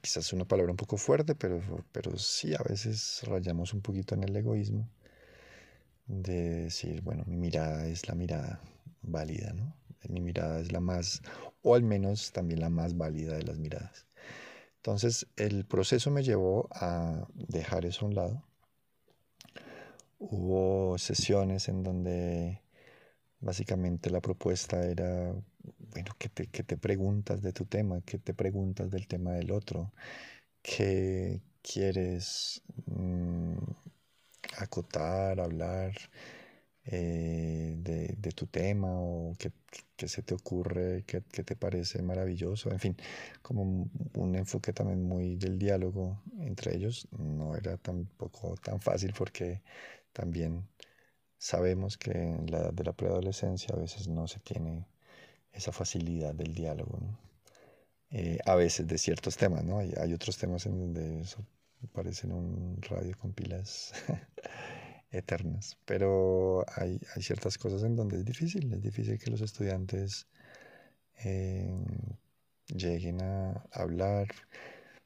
quizás 0.02 0.34
una 0.34 0.46
palabra 0.46 0.72
un 0.72 0.78
poco 0.78 0.98
fuerte, 0.98 1.36
pero, 1.36 1.62
pero 1.92 2.18
sí 2.18 2.54
a 2.54 2.64
veces 2.64 3.22
rayamos 3.26 3.74
un 3.74 3.82
poquito 3.82 4.16
en 4.16 4.24
el 4.24 4.36
egoísmo 4.36 4.90
de 6.08 6.64
decir, 6.64 7.02
bueno, 7.02 7.24
mi 7.28 7.38
mirada 7.38 7.88
es 7.88 8.08
la 8.08 8.16
mirada 8.16 8.62
válida, 9.02 9.54
¿no? 9.54 9.76
Mi 10.10 10.22
mirada 10.22 10.60
es 10.62 10.72
la 10.72 10.80
más, 10.80 11.22
o 11.62 11.76
al 11.76 11.84
menos 11.84 12.32
también 12.32 12.62
la 12.62 12.70
más 12.70 12.96
válida 12.96 13.36
de 13.36 13.44
las 13.44 13.58
miradas. 13.58 14.06
Entonces, 14.78 15.28
el 15.36 15.66
proceso 15.66 16.12
me 16.12 16.24
llevó 16.24 16.70
a 16.72 17.28
dejar 17.34 17.86
eso 17.86 18.06
a 18.06 18.10
un 18.10 18.16
lado. 18.16 18.44
Hubo 20.20 20.98
sesiones 20.98 21.68
en 21.68 21.84
donde 21.84 22.62
Básicamente 23.40 24.10
la 24.10 24.20
propuesta 24.22 24.84
era, 24.88 25.34
bueno, 25.92 26.14
¿qué 26.18 26.30
te, 26.30 26.46
te 26.48 26.78
preguntas 26.78 27.42
de 27.42 27.54
tu 27.54 27.66
tema? 27.66 28.02
¿Qué 28.02 28.18
te 28.20 28.34
preguntas 28.34 28.92
del 28.92 29.08
tema 29.08 29.34
del 29.34 29.52
otro? 29.52 29.94
¿Qué 30.62 31.42
quieres 31.62 32.62
mm, 32.88 33.58
acotar, 34.58 35.40
hablar? 35.40 35.94
eh, 36.88 37.76
de, 37.78 38.32
tu 38.32 38.48
tema 38.48 38.88
o 39.00 39.34
que, 39.38 39.52
se 40.08 40.22
te 40.24 40.34
ocurre, 40.34 41.04
que, 41.06 41.22
te 41.22 41.56
parece 41.56 42.02
maravilloso, 42.02 42.72
en 42.72 42.80
fin, 42.80 42.98
como 43.42 43.90
un, 44.16 44.36
enfoque 44.36 44.74
también 44.74 45.04
muy 45.04 45.36
del 45.36 45.58
diálogo 45.60 46.22
entre 46.40 46.76
ellos, 46.76 47.08
no 47.12 47.56
era 47.56 47.78
tampoco 47.78 48.56
tan 48.58 48.80
fácil 48.82 49.14
porque 49.18 49.62
también 50.14 50.68
sabemos 51.38 51.98
que 51.98 52.12
en 52.12 52.52
la 52.52 52.60
edad 52.60 52.74
de 52.74 52.84
la 52.84 52.94
preadolescencia 52.94 53.76
a 53.76 53.80
veces 53.80 54.08
no 54.08 54.28
se 54.28 54.40
tiene 54.40 54.88
esa 55.58 55.72
facilidad 55.72 56.34
del 56.36 56.54
diálogo, 56.54 57.00
eh, 58.12 58.40
a 58.46 58.56
veces 58.56 58.88
de 58.88 58.98
ciertos 58.98 59.38
temas, 59.38 59.64
¿no? 59.64 59.80
Hay, 59.80 59.94
hay 60.00 60.14
otros 60.14 60.38
temas 60.38 60.66
en 60.66 60.80
donde 60.80 61.22
eso 61.22 61.46
parece 61.94 62.28
un 62.28 62.82
radio 62.82 63.18
con 63.18 63.34
pilas 63.34 63.94
eternas. 65.12 65.78
Pero 65.86 66.66
hay, 66.76 67.00
ciertas 67.20 67.58
cosas 67.58 67.84
en 67.84 67.96
donde 67.96 68.18
es 68.18 68.26
difícil, 68.26 68.74
es 68.74 68.82
difícil 68.82 69.20
que 69.20 69.32
los 69.32 69.42
estudiantes 69.42 70.28
eh, 71.24 71.74
lleguen 72.68 73.22
a 73.22 73.66
hablar. 73.72 74.28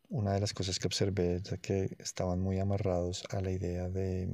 Una 0.10 0.34
de 0.34 0.42
las 0.42 0.54
cosas 0.54 0.78
que 0.80 0.88
observé 0.88 1.36
es 1.36 1.60
que 1.62 1.96
estaban 2.00 2.40
muy 2.42 2.60
amarrados 2.60 3.24
a 3.32 3.42
la 3.42 3.52
idea 3.52 3.88
de, 3.90 4.30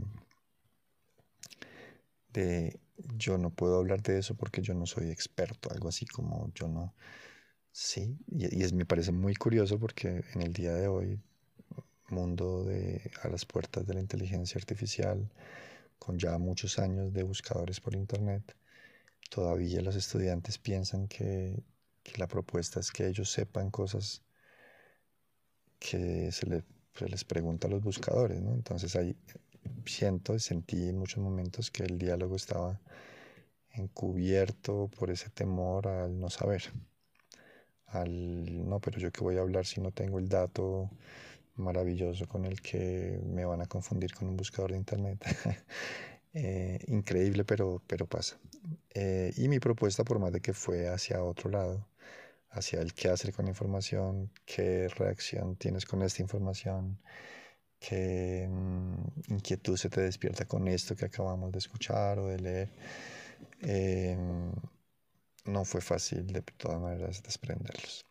de 2.33 2.79
yo 3.17 3.37
no 3.37 3.49
puedo 3.51 3.77
hablar 3.77 4.01
de 4.01 4.19
eso 4.19 4.35
porque 4.35 4.61
yo 4.61 4.73
no 4.73 4.85
soy 4.85 5.09
experto, 5.11 5.69
algo 5.71 5.89
así 5.89 6.05
como 6.05 6.51
yo 6.53 6.67
no. 6.67 6.93
Sí, 7.71 8.17
y, 8.27 8.63
es, 8.63 8.73
me 8.73 8.85
parece 8.85 9.11
muy 9.11 9.35
curioso 9.35 9.79
porque 9.79 10.23
en 10.33 10.41
el 10.41 10.53
día 10.53 10.73
de 10.73 10.87
hoy 10.87 11.19
mundo 12.09 12.63
de, 12.63 13.11
a 13.23 13.29
las 13.29 13.45
puertas 13.45 13.85
de 13.85 13.93
la 13.93 13.99
inteligencia 13.99 14.57
artificial, 14.57 15.29
con 15.99 16.17
ya 16.17 16.37
muchos 16.37 16.79
años 16.79 17.13
de 17.13 17.23
buscadores 17.23 17.79
por 17.79 17.95
Internet, 17.95 18.55
todavía 19.29 19.81
los 19.81 19.95
estudiantes 19.95 20.57
piensan 20.57 21.07
que, 21.07 21.63
la 22.17 22.27
propuesta 22.27 22.79
es 22.79 22.91
que 22.91 23.07
ellos 23.07 23.29
sepan 23.29 23.69
cosas 23.69 24.23
que 25.79 26.31
se, 26.31 26.45
les 27.07 27.23
pregunta 27.25 27.67
a 27.67 27.69
los 27.69 27.83
buscadores. 27.83 28.37
Entonces 28.39 28.95
ahí 28.95 29.15
siento 29.85 30.35
y 30.35 30.39
sentí 30.39 30.89
en 30.89 30.97
muchos 30.97 31.23
momentos 31.23 31.71
que 31.71 31.83
el 31.83 31.97
diálogo 31.97 32.35
estaba 32.35 32.79
encubierto 33.71 34.89
por 34.97 35.11
ese 35.11 35.29
temor 35.29 35.87
al 35.87 36.19
no 36.19 36.29
saber. 36.29 36.63
Al 37.87 38.67
no, 38.67 38.79
pero 38.79 38.99
yo 38.99 39.11
qué 39.11 39.21
voy 39.21 39.37
a 39.37 39.41
hablar 39.41 39.65
si 39.65 39.81
no 39.81 39.91
tengo 39.91 40.19
el 40.19 40.27
dato 40.29 40.89
maravilloso 41.55 42.27
con 42.27 42.45
el 42.45 42.61
que 42.61 43.19
me 43.25 43.45
van 43.45 43.61
a 43.61 43.65
confundir 43.65 44.13
con 44.13 44.27
un 44.27 44.37
buscador 44.37 44.71
de 44.71 44.77
internet. 44.77 45.23
Eh, 46.33 46.77
increíble, 46.87 47.43
pero, 47.45 47.81
pero 47.87 48.05
pasa. 48.05 48.37
Eh, 48.93 49.33
y 49.37 49.47
mi 49.47 49.59
propuesta, 49.59 50.03
por 50.03 50.19
más 50.19 50.31
de 50.31 50.39
que 50.39 50.53
fue 50.53 50.87
hacia 50.87 51.23
otro 51.23 51.49
lado, 51.49 51.87
hacia 52.51 52.81
el 52.81 52.93
qué 52.93 53.09
hacer 53.09 53.33
con 53.33 53.45
la 53.45 53.51
información, 53.51 54.31
qué 54.45 54.87
reacción 54.87 55.55
tienes 55.55 55.85
con 55.85 56.03
esta 56.03 56.21
información, 56.21 56.99
qué 57.79 58.47
mm, 58.49 59.33
inquietud 59.33 59.77
se 59.77 59.89
te 59.89 60.01
despierta 60.01 60.45
con 60.45 60.67
esto 60.67 60.95
que 60.95 61.05
acabamos 61.05 61.51
de 61.51 61.59
escuchar 61.59 62.19
o 62.19 62.27
de 62.27 62.39
leer. 62.39 62.69
Em, 63.61 64.51
no 65.45 65.63
fue 65.65 65.81
fácil 65.81 66.27
de 66.27 66.41
todas 66.41 66.79
maneras 66.81 67.23
desprenderlos. 67.23 68.05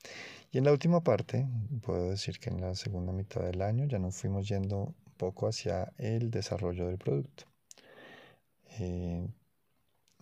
Y 0.53 0.59
en 0.59 0.65
la 0.65 0.73
última 0.73 1.03
parte, 1.03 1.47
puedo 1.83 2.11
decir 2.11 2.39
que 2.39 2.51
en 2.51 2.61
la 2.61 2.75
segunda 2.75 3.13
mitad 3.13 3.43
del 3.43 3.61
año 3.63 3.85
ya 3.87 3.99
nos 3.99 4.17
fuimos 4.17 4.49
yendo 4.49 4.95
un 5.07 5.13
poco 5.17 5.49
hacia 5.49 5.93
el 5.99 6.31
desarrollo 6.31 6.87
del 6.87 6.99
producto. 6.99 7.45
Eh, 8.79 9.27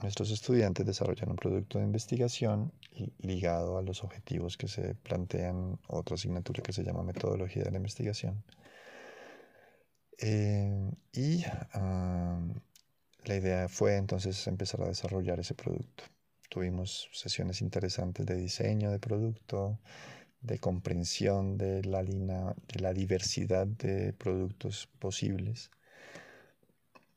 nuestros 0.03 0.31
estudiantes 0.31 0.85
desarrollan 0.85 1.31
un 1.31 1.37
producto 1.37 1.79
de 1.79 1.85
investigación 1.85 2.73
ligado 3.19 3.79
a 3.79 3.83
los 3.83 4.03
objetivos 4.05 4.57
que 4.57 4.69
se 4.69 4.95
plantean 4.97 5.79
otra 5.89 6.15
asignatura 6.15 6.63
que 6.63 6.73
se 6.73 6.83
llama 6.83 7.03
metodología 7.03 7.63
de 7.65 7.71
la 7.71 7.77
investigación. 7.79 8.43
Eh, 10.19 10.91
y 11.13 11.45
la 13.25 13.37
idea 13.37 13.69
fue 13.69 13.97
entonces 13.97 14.47
empezar 14.47 14.83
a 14.83 14.89
desarrollar 14.89 15.41
ese 15.41 15.55
producto. 15.55 16.05
Tuvimos 16.49 17.09
sesiones 17.13 17.63
interesantes 17.63 18.27
de 18.27 18.37
diseño 18.37 18.91
de 18.91 18.99
producto, 18.99 19.81
de 20.41 20.59
comprensión 20.59 21.59
de 21.59 21.83
la, 21.85 22.03
de 22.03 22.81
la 22.81 22.93
diversidad 22.93 23.67
de 23.67 24.13
productos 24.13 24.89
posibles. 24.99 25.71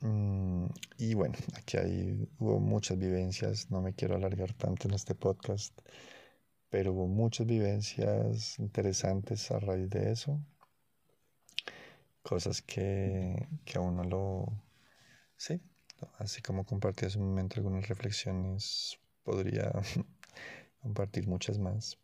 Mm, 0.01 0.67
y 0.97 1.13
bueno, 1.15 1.35
aquí 1.55 1.77
hay, 1.77 2.27
hubo 2.39 2.59
muchas 2.59 2.97
vivencias, 2.97 3.69
no 3.71 3.81
me 3.81 3.93
quiero 3.93 4.15
alargar 4.15 4.53
tanto 4.53 4.87
en 4.87 4.93
este 4.93 5.15
podcast, 5.15 5.73
pero 6.69 6.93
hubo 6.93 7.07
muchas 7.07 7.47
vivencias 7.47 8.59
interesantes 8.59 9.51
a 9.51 9.59
raíz 9.59 9.89
de 9.89 10.11
eso. 10.11 10.39
Cosas 12.27 12.61
que, 12.61 13.47
que 13.65 13.77
a 13.77 13.81
uno 13.81 14.03
lo... 14.03 14.45
Sí, 15.37 15.61
así 16.17 16.41
como 16.41 16.65
compartí 16.65 17.05
hace 17.05 17.19
un 17.19 17.29
momento 17.29 17.55
algunas 17.57 17.87
reflexiones 17.87 18.99
podría 19.23 19.71
compartir 20.81 21.27
muchas 21.27 21.57
más. 21.57 21.97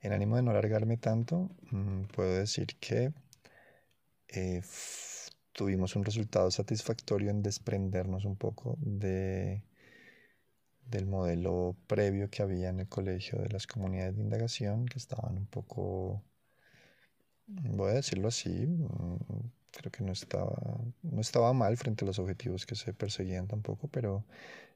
En 0.00 0.12
ánimo 0.12 0.36
de 0.36 0.42
no 0.42 0.50
alargarme 0.50 0.96
tanto, 0.96 1.50
mm, 1.70 2.04
puedo 2.14 2.34
decir 2.34 2.66
que 2.80 3.12
eh, 4.28 4.62
tuvimos 5.52 5.94
un 5.96 6.04
resultado 6.04 6.50
satisfactorio 6.50 7.30
en 7.30 7.42
desprendernos 7.42 8.24
un 8.24 8.36
poco 8.36 8.76
de, 8.80 9.62
del 10.86 11.06
modelo 11.06 11.76
previo 11.86 12.28
que 12.30 12.42
había 12.42 12.68
en 12.70 12.80
el 12.80 12.88
colegio 12.88 13.38
de 13.38 13.48
las 13.50 13.66
comunidades 13.66 14.16
de 14.16 14.22
indagación, 14.22 14.86
que 14.86 14.98
estaban 14.98 15.36
un 15.38 15.46
poco, 15.46 16.22
voy 17.46 17.90
a 17.90 17.94
decirlo 17.94 18.28
así, 18.28 18.50
mm, 18.50 19.16
creo 19.72 19.90
que 19.92 20.04
no 20.04 20.12
estaba, 20.12 20.56
no 21.02 21.20
estaba 21.20 21.52
mal 21.52 21.76
frente 21.76 22.04
a 22.04 22.06
los 22.08 22.18
objetivos 22.18 22.66
que 22.66 22.74
se 22.76 22.92
perseguían 22.94 23.48
tampoco, 23.48 23.88
pero 23.88 24.24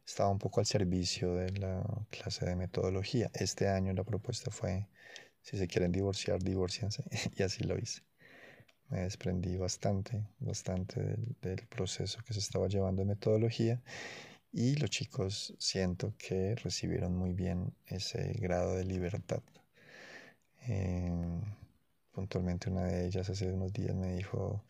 estaba 0.07 0.31
un 0.31 0.38
poco 0.38 0.61
al 0.61 0.66
servicio 0.66 1.35
de 1.35 1.50
la 1.59 1.85
clase 2.11 2.46
de 2.46 2.57
metodología. 2.57 3.31
Este 3.35 3.68
año 3.68 3.92
la 3.94 4.04
propuesta 4.04 4.50
fue, 4.50 4.88
si 5.42 5.59
se 5.59 5.68
quieren 5.68 5.92
divorciar, 5.92 6.42
divorciense, 6.42 7.04
y 7.37 7.42
así 7.42 7.64
lo 7.64 7.78
hice. 7.78 8.02
Me 8.90 9.02
desprendí 9.02 9.57
bastante, 9.57 10.26
bastante 10.40 11.02
del, 11.02 11.37
del 11.42 11.66
proceso 11.68 12.20
que 12.26 12.35
se 12.35 12.40
estaba 12.40 12.68
llevando 12.68 13.02
en 13.02 13.09
metodología 13.09 13.83
y 14.52 14.76
los 14.76 14.90
chicos 14.90 15.54
siento 15.59 16.14
que 16.18 16.54
recibieron 16.57 17.16
muy 17.16 17.33
bien 17.35 17.74
ese 17.87 18.33
grado 18.40 18.76
de 18.76 18.85
libertad. 18.85 19.42
Eh, 20.68 21.11
puntualmente 22.18 22.68
una 22.68 22.85
de 22.85 23.07
ellas 23.07 23.31
hace 23.31 23.52
unos 23.52 23.72
días 23.72 23.94
me 23.94 24.14
dijo, 24.16 24.64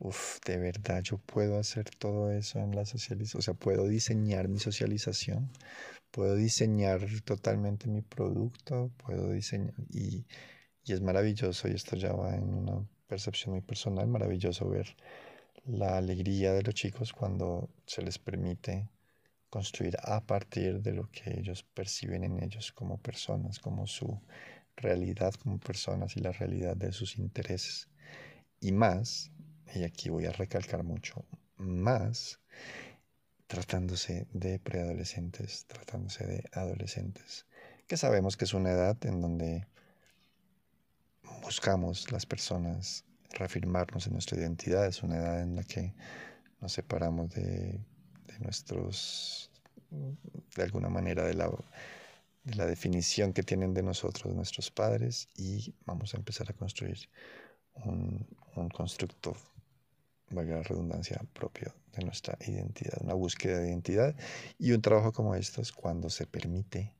Uf, 0.00 0.40
de 0.44 0.58
verdad, 0.58 1.00
yo 1.02 1.18
puedo 1.18 1.58
hacer 1.58 1.88
todo 1.90 2.32
eso 2.32 2.58
en 2.58 2.74
la 2.74 2.84
socialización, 2.84 3.38
o 3.38 3.42
sea, 3.42 3.54
puedo 3.54 3.86
diseñar 3.86 4.48
mi 4.48 4.58
socialización, 4.58 5.48
puedo 6.10 6.34
diseñar 6.34 7.00
totalmente 7.24 7.88
mi 7.88 8.02
producto, 8.02 8.90
puedo 8.98 9.30
diseñar, 9.30 9.74
y, 9.90 10.26
y 10.84 10.92
es 10.92 11.00
maravilloso, 11.00 11.68
y 11.68 11.72
esto 11.72 11.96
ya 11.96 12.12
va 12.12 12.34
en 12.34 12.52
una 12.52 12.84
percepción 13.06 13.52
muy 13.52 13.62
personal, 13.62 14.08
maravilloso 14.08 14.68
ver 14.68 14.96
la 15.66 15.98
alegría 15.98 16.52
de 16.52 16.62
los 16.62 16.74
chicos 16.74 17.12
cuando 17.12 17.70
se 17.86 18.02
les 18.02 18.18
permite 18.18 18.88
construir 19.50 19.96
a 20.02 20.20
partir 20.20 20.82
de 20.82 20.92
lo 20.92 21.08
que 21.10 21.38
ellos 21.38 21.62
perciben 21.62 22.24
en 22.24 22.42
ellos 22.42 22.72
como 22.72 22.98
personas, 22.98 23.60
como 23.60 23.86
su 23.86 24.20
realidad 24.76 25.34
como 25.34 25.58
personas 25.58 26.16
y 26.16 26.20
la 26.20 26.32
realidad 26.32 26.76
de 26.76 26.92
sus 26.92 27.18
intereses. 27.18 27.88
Y 28.60 28.72
más, 28.72 29.30
y 29.74 29.84
aquí 29.84 30.08
voy 30.08 30.26
a 30.26 30.32
recalcar 30.32 30.82
mucho, 30.82 31.24
más 31.56 32.40
tratándose 33.46 34.26
de 34.32 34.58
preadolescentes, 34.58 35.66
tratándose 35.66 36.26
de 36.26 36.44
adolescentes, 36.52 37.46
que 37.86 37.96
sabemos 37.96 38.36
que 38.36 38.44
es 38.44 38.54
una 38.54 38.72
edad 38.72 38.96
en 39.06 39.20
donde 39.20 39.66
buscamos 41.42 42.10
las 42.10 42.26
personas 42.26 43.04
reafirmarnos 43.30 44.06
en 44.06 44.14
nuestra 44.14 44.38
identidad, 44.38 44.86
es 44.86 45.02
una 45.02 45.16
edad 45.16 45.42
en 45.42 45.56
la 45.56 45.62
que 45.62 45.94
nos 46.60 46.72
separamos 46.72 47.30
de, 47.30 47.78
de 48.26 48.38
nuestros, 48.40 49.50
de 49.90 50.62
alguna 50.62 50.88
manera, 50.88 51.24
de 51.24 51.34
la, 51.34 51.50
la 52.54 52.66
definición 52.66 53.32
que 53.32 53.42
tienen 53.42 53.74
de 53.74 53.82
nosotros 53.82 54.32
nuestros 54.34 54.70
padres 54.70 55.28
y 55.36 55.74
vamos 55.84 56.14
a 56.14 56.18
empezar 56.18 56.48
a 56.50 56.54
construir 56.54 56.98
un, 57.74 58.26
un 58.54 58.68
constructo 58.68 59.36
valga 60.30 60.56
la 60.56 60.62
redundancia, 60.62 61.20
propio 61.32 61.74
de 61.92 62.04
nuestra 62.04 62.36
identidad, 62.46 62.98
una 63.00 63.14
búsqueda 63.14 63.58
de 63.58 63.68
identidad 63.68 64.14
y 64.58 64.72
un 64.72 64.82
trabajo 64.82 65.12
como 65.12 65.34
estos 65.34 65.72
cuando 65.72 66.10
se 66.10 66.26
permite 66.26 66.94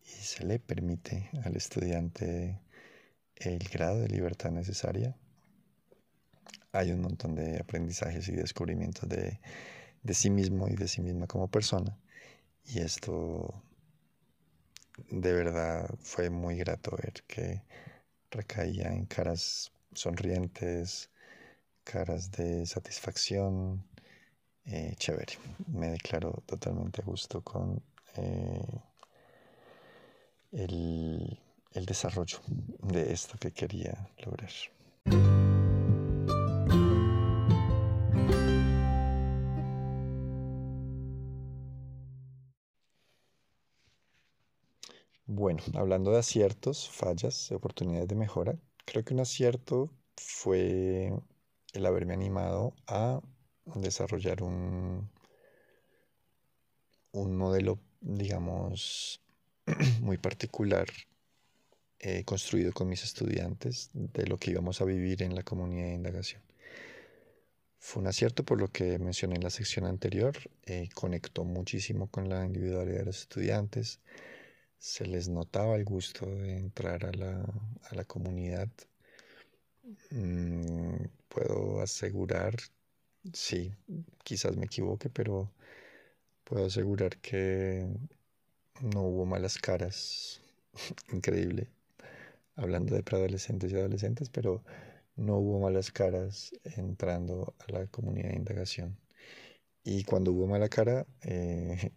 y 0.00 0.10
se 0.10 0.44
le 0.44 0.58
permite 0.58 1.30
al 1.44 1.56
estudiante 1.56 2.60
el 3.36 3.58
grado 3.68 4.00
de 4.00 4.08
libertad 4.08 4.50
necesaria. 4.50 5.16
Hay 6.72 6.90
un 6.90 7.02
montón 7.02 7.34
de 7.34 7.58
aprendizajes 7.58 8.28
y 8.28 8.32
descubrimientos 8.32 9.08
de, 9.08 9.40
de 10.02 10.14
sí 10.14 10.30
mismo 10.30 10.68
y 10.68 10.74
de 10.74 10.88
sí 10.88 11.00
misma 11.00 11.26
como 11.26 11.48
persona. 11.48 11.98
Y 12.64 12.80
esto 12.80 13.62
de 15.10 15.32
verdad 15.32 15.88
fue 16.00 16.30
muy 16.30 16.56
grato 16.56 16.96
ver 16.96 17.22
que 17.26 17.62
recaía 18.30 18.88
en 18.88 19.06
caras 19.06 19.72
sonrientes, 19.94 21.10
caras 21.84 22.30
de 22.32 22.66
satisfacción. 22.66 23.84
Eh, 24.64 24.94
chévere, 24.96 25.34
me 25.66 25.90
declaro 25.90 26.42
totalmente 26.46 27.02
a 27.02 27.04
gusto 27.04 27.42
con 27.42 27.82
eh, 28.16 28.80
el, 30.52 31.40
el 31.72 31.86
desarrollo 31.86 32.38
de 32.82 33.12
esto 33.12 33.36
que 33.38 33.50
quería 33.50 34.08
lograr. 34.24 34.50
Bueno, 45.42 45.60
hablando 45.74 46.12
de 46.12 46.20
aciertos, 46.20 46.88
fallas, 46.88 47.50
oportunidades 47.50 48.06
de 48.06 48.14
mejora, 48.14 48.56
creo 48.84 49.04
que 49.04 49.12
un 49.12 49.18
acierto 49.18 49.90
fue 50.16 51.12
el 51.72 51.84
haberme 51.84 52.14
animado 52.14 52.76
a 52.86 53.20
desarrollar 53.74 54.44
un, 54.44 55.10
un 57.10 57.36
modelo, 57.36 57.80
digamos, 58.00 59.20
muy 60.00 60.16
particular, 60.16 60.86
eh, 61.98 62.22
construido 62.22 62.72
con 62.72 62.88
mis 62.88 63.02
estudiantes, 63.02 63.90
de 63.94 64.28
lo 64.28 64.38
que 64.38 64.52
íbamos 64.52 64.80
a 64.80 64.84
vivir 64.84 65.24
en 65.24 65.34
la 65.34 65.42
comunidad 65.42 65.88
de 65.88 65.94
indagación. 65.94 66.42
Fue 67.80 68.00
un 68.00 68.06
acierto 68.06 68.44
por 68.44 68.60
lo 68.60 68.68
que 68.68 69.00
mencioné 69.00 69.34
en 69.34 69.42
la 69.42 69.50
sección 69.50 69.86
anterior, 69.86 70.36
eh, 70.66 70.88
conectó 70.94 71.42
muchísimo 71.42 72.06
con 72.06 72.28
la 72.28 72.46
individualidad 72.46 73.00
de 73.00 73.06
los 73.06 73.22
estudiantes, 73.22 73.98
se 74.90 75.06
les 75.06 75.28
notaba 75.28 75.76
el 75.76 75.84
gusto 75.84 76.26
de 76.26 76.58
entrar 76.58 77.06
a 77.06 77.12
la, 77.12 77.42
a 77.90 77.94
la 77.94 78.04
comunidad. 78.04 78.68
Mm, 80.10 81.06
puedo 81.28 81.80
asegurar, 81.80 82.54
sí, 83.32 83.72
quizás 84.24 84.56
me 84.56 84.66
equivoque, 84.66 85.10
pero 85.10 85.52
puedo 86.44 86.66
asegurar 86.66 87.18
que 87.18 87.86
no 88.82 89.02
hubo 89.02 89.26
malas 89.26 89.58
caras. 89.58 90.42
Increíble. 91.12 91.68
Hablando 92.56 92.94
de 92.96 93.02
preadolescentes 93.04 93.72
y 93.72 93.76
adolescentes, 93.76 94.30
pero 94.30 94.64
no 95.16 95.38
hubo 95.38 95.60
malas 95.60 95.92
caras 95.92 96.52
entrando 96.76 97.54
a 97.68 97.72
la 97.72 97.86
comunidad 97.88 98.30
de 98.30 98.36
indagación. 98.36 98.98
Y 99.84 100.04
cuando 100.04 100.32
hubo 100.32 100.46
mala 100.48 100.68
cara, 100.68 101.06
eh, 101.22 101.92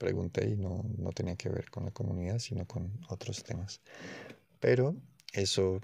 pregunté 0.00 0.48
y 0.48 0.56
no, 0.56 0.82
no 0.96 1.12
tenía 1.12 1.36
que 1.36 1.50
ver 1.50 1.70
con 1.70 1.84
la 1.84 1.90
comunidad, 1.90 2.38
sino 2.38 2.66
con 2.66 2.90
otros 3.08 3.44
temas. 3.44 3.82
Pero 4.58 4.96
eso 5.34 5.80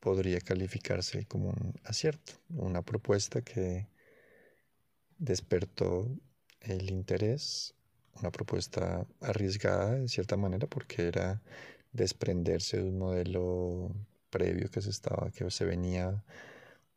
podría 0.00 0.38
calificarse 0.40 1.24
como 1.24 1.48
un 1.48 1.74
acierto, 1.82 2.34
una 2.50 2.82
propuesta 2.82 3.40
que 3.40 3.88
despertó 5.16 6.06
el 6.60 6.90
interés, 6.90 7.74
una 8.20 8.30
propuesta 8.30 9.06
arriesgada 9.20 9.96
en 9.96 10.08
cierta 10.10 10.36
manera 10.36 10.66
porque 10.66 11.08
era 11.08 11.40
desprenderse 11.92 12.76
de 12.76 12.88
un 12.90 12.98
modelo 12.98 13.90
previo 14.28 14.70
que 14.70 14.82
se 14.82 14.90
estaba 14.90 15.30
que 15.30 15.50
se 15.50 15.64
venía 15.64 16.22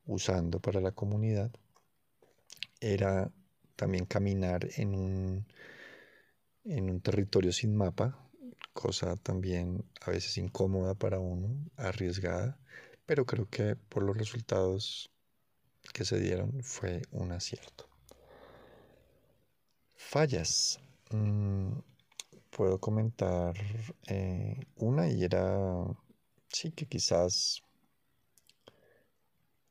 usando 0.05 0.59
para 0.59 0.81
la 0.81 0.91
comunidad 0.91 1.51
era 2.81 3.31
también 3.75 4.05
caminar 4.05 4.67
en 4.75 4.95
un 4.95 5.45
en 6.69 6.89
un 6.89 7.01
territorio 7.01 7.51
sin 7.51 7.75
mapa, 7.75 8.17
cosa 8.73 9.15
también 9.17 9.83
a 10.01 10.11
veces 10.11 10.37
incómoda 10.37 10.93
para 10.93 11.19
uno, 11.19 11.49
arriesgada, 11.77 12.59
pero 13.05 13.25
creo 13.25 13.49
que 13.49 13.75
por 13.75 14.03
los 14.03 14.17
resultados 14.17 15.09
que 15.93 16.05
se 16.05 16.19
dieron 16.19 16.63
fue 16.63 17.01
un 17.11 17.31
acierto. 17.31 17.87
Fallas. 19.95 20.79
Mm, 21.11 21.79
puedo 22.49 22.79
comentar 22.79 23.55
eh, 24.07 24.59
una 24.75 25.09
y 25.09 25.23
era, 25.23 25.85
sí, 26.49 26.71
que 26.71 26.85
quizás 26.85 27.61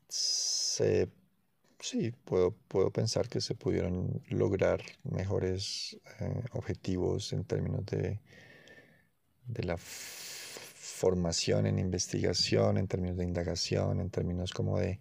se 0.08 1.10
sí, 1.78 2.12
puedo, 2.24 2.52
puedo 2.68 2.90
pensar 2.90 3.28
que 3.28 3.40
se 3.40 3.54
pudieron 3.54 4.22
lograr 4.28 4.82
mejores 5.04 5.98
eh, 6.20 6.44
objetivos 6.52 7.32
en 7.32 7.44
términos 7.44 7.84
de, 7.86 8.20
de 9.46 9.64
la 9.64 9.76
formación 9.78 11.66
en 11.66 11.78
investigación, 11.78 12.78
en 12.78 12.88
términos 12.88 13.16
de 13.18 13.24
indagación, 13.24 14.00
en 14.00 14.10
términos 14.10 14.52
como 14.52 14.78
de 14.78 14.98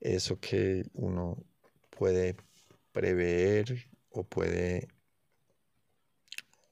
eso 0.00 0.38
que 0.40 0.84
uno 0.94 1.36
puede 1.90 2.36
prever 2.92 3.88
o 4.10 4.24
puede 4.24 4.88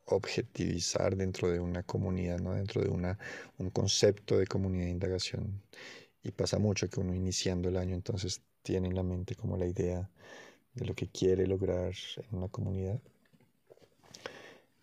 objetivizar 0.06 1.16
dentro 1.16 1.50
de 1.50 1.60
una 1.60 1.82
comunidad, 1.82 2.38
¿no? 2.40 2.54
dentro 2.54 2.82
de 2.82 2.88
una, 2.88 3.18
un 3.58 3.70
concepto 3.70 4.38
de 4.38 4.46
comunidad 4.46 4.86
de 4.86 4.90
indagación. 4.90 5.62
Y 6.22 6.32
pasa 6.32 6.58
mucho 6.58 6.88
que 6.88 7.00
uno 7.00 7.14
iniciando 7.14 7.68
el 7.68 7.76
año 7.76 7.94
entonces 7.94 8.42
tiene 8.68 8.88
en 8.88 8.94
la 8.94 9.02
mente 9.02 9.34
como 9.34 9.56
la 9.56 9.64
idea 9.64 10.10
de 10.74 10.84
lo 10.84 10.94
que 10.94 11.08
quiere 11.08 11.46
lograr 11.46 11.94
en 12.16 12.36
una 12.36 12.48
comunidad. 12.48 13.00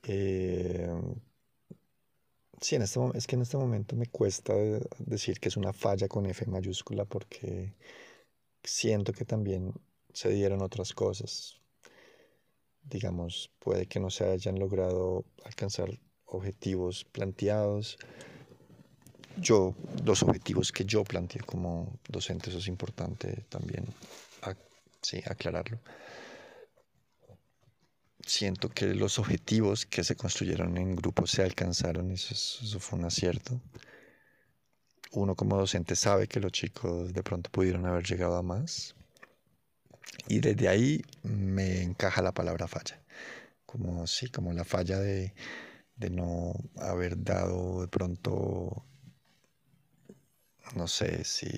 Eh, 0.01 0.89
sí, 2.59 2.75
en 2.75 2.81
este, 2.81 2.99
es 3.13 3.27
que 3.27 3.35
en 3.35 3.43
este 3.43 3.57
momento 3.57 3.95
me 3.95 4.07
cuesta 4.07 4.55
decir 4.97 5.39
que 5.39 5.49
es 5.49 5.57
una 5.57 5.71
falla 5.71 6.07
con 6.07 6.25
F 6.25 6.47
mayúscula 6.47 7.05
porque 7.05 7.75
siento 8.63 9.13
que 9.13 9.23
también 9.23 9.71
se 10.11 10.29
dieron 10.29 10.63
otras 10.63 10.91
cosas. 10.95 11.61
Digamos, 12.81 13.51
puede 13.59 13.85
que 13.85 13.99
no 13.99 14.09
se 14.09 14.25
hayan 14.25 14.57
logrado 14.57 15.25
alcanzar 15.43 15.91
objetivos 16.25 17.05
planteados, 17.05 17.99
yo, 19.37 19.75
los 20.03 20.23
objetivos 20.23 20.71
que 20.71 20.85
yo 20.85 21.03
planteé 21.03 21.41
como 21.41 21.99
docente, 22.07 22.49
eso 22.49 22.59
es 22.59 22.67
importante 22.67 23.45
también 23.49 23.85
sí, 25.05 25.21
aclararlo. 25.25 25.79
Siento 28.25 28.69
que 28.69 28.87
los 28.95 29.19
objetivos 29.19 29.85
que 29.85 30.03
se 30.03 30.15
construyeron 30.15 30.77
en 30.77 30.95
grupo 30.95 31.27
se 31.27 31.43
alcanzaron, 31.43 32.11
eso, 32.11 32.33
eso 32.33 32.79
fue 32.79 32.97
un 32.99 33.05
acierto. 33.05 33.61
Uno 35.11 35.35
como 35.35 35.57
docente 35.57 35.95
sabe 35.95 36.27
que 36.27 36.39
los 36.39 36.51
chicos 36.51 37.13
de 37.13 37.23
pronto 37.23 37.51
pudieron 37.51 37.85
haber 37.85 38.03
llegado 38.03 38.35
a 38.35 38.41
más. 38.41 38.95
Y 40.27 40.39
desde 40.39 40.67
ahí 40.67 41.03
me 41.23 41.83
encaja 41.83 42.21
la 42.21 42.33
palabra 42.33 42.67
falla. 42.67 42.99
Como 43.65 44.07
sí, 44.07 44.29
como 44.29 44.53
la 44.53 44.65
falla 44.65 44.99
de, 44.99 45.33
de 45.95 46.09
no 46.09 46.53
haber 46.77 47.23
dado 47.23 47.81
de 47.81 47.87
pronto 47.87 48.85
no 50.75 50.87
sé 50.87 51.23
si, 51.23 51.49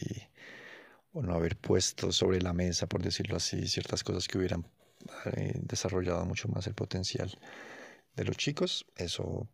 o 1.13 1.21
no 1.21 1.33
haber 1.33 1.57
puesto 1.57 2.11
sobre 2.11 2.41
la 2.41 2.53
mesa, 2.53 2.87
por 2.87 3.01
decirlo 3.01 3.37
así, 3.37 3.67
ciertas 3.67 4.03
cosas 4.03 4.27
que 4.27 4.37
hubieran 4.37 4.65
eh, 5.33 5.53
desarrollado 5.61 6.25
mucho 6.25 6.47
más 6.49 6.67
el 6.67 6.73
potencial 6.73 7.37
de 8.15 8.25
los 8.25 8.37
chicos. 8.37 8.85
Eso 8.95 9.47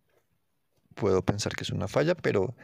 puedo 0.96 1.24
pensar 1.24 1.56
que 1.56 1.64
es 1.64 1.70
una 1.70 1.88
falla, 1.88 2.16
pero 2.16 2.56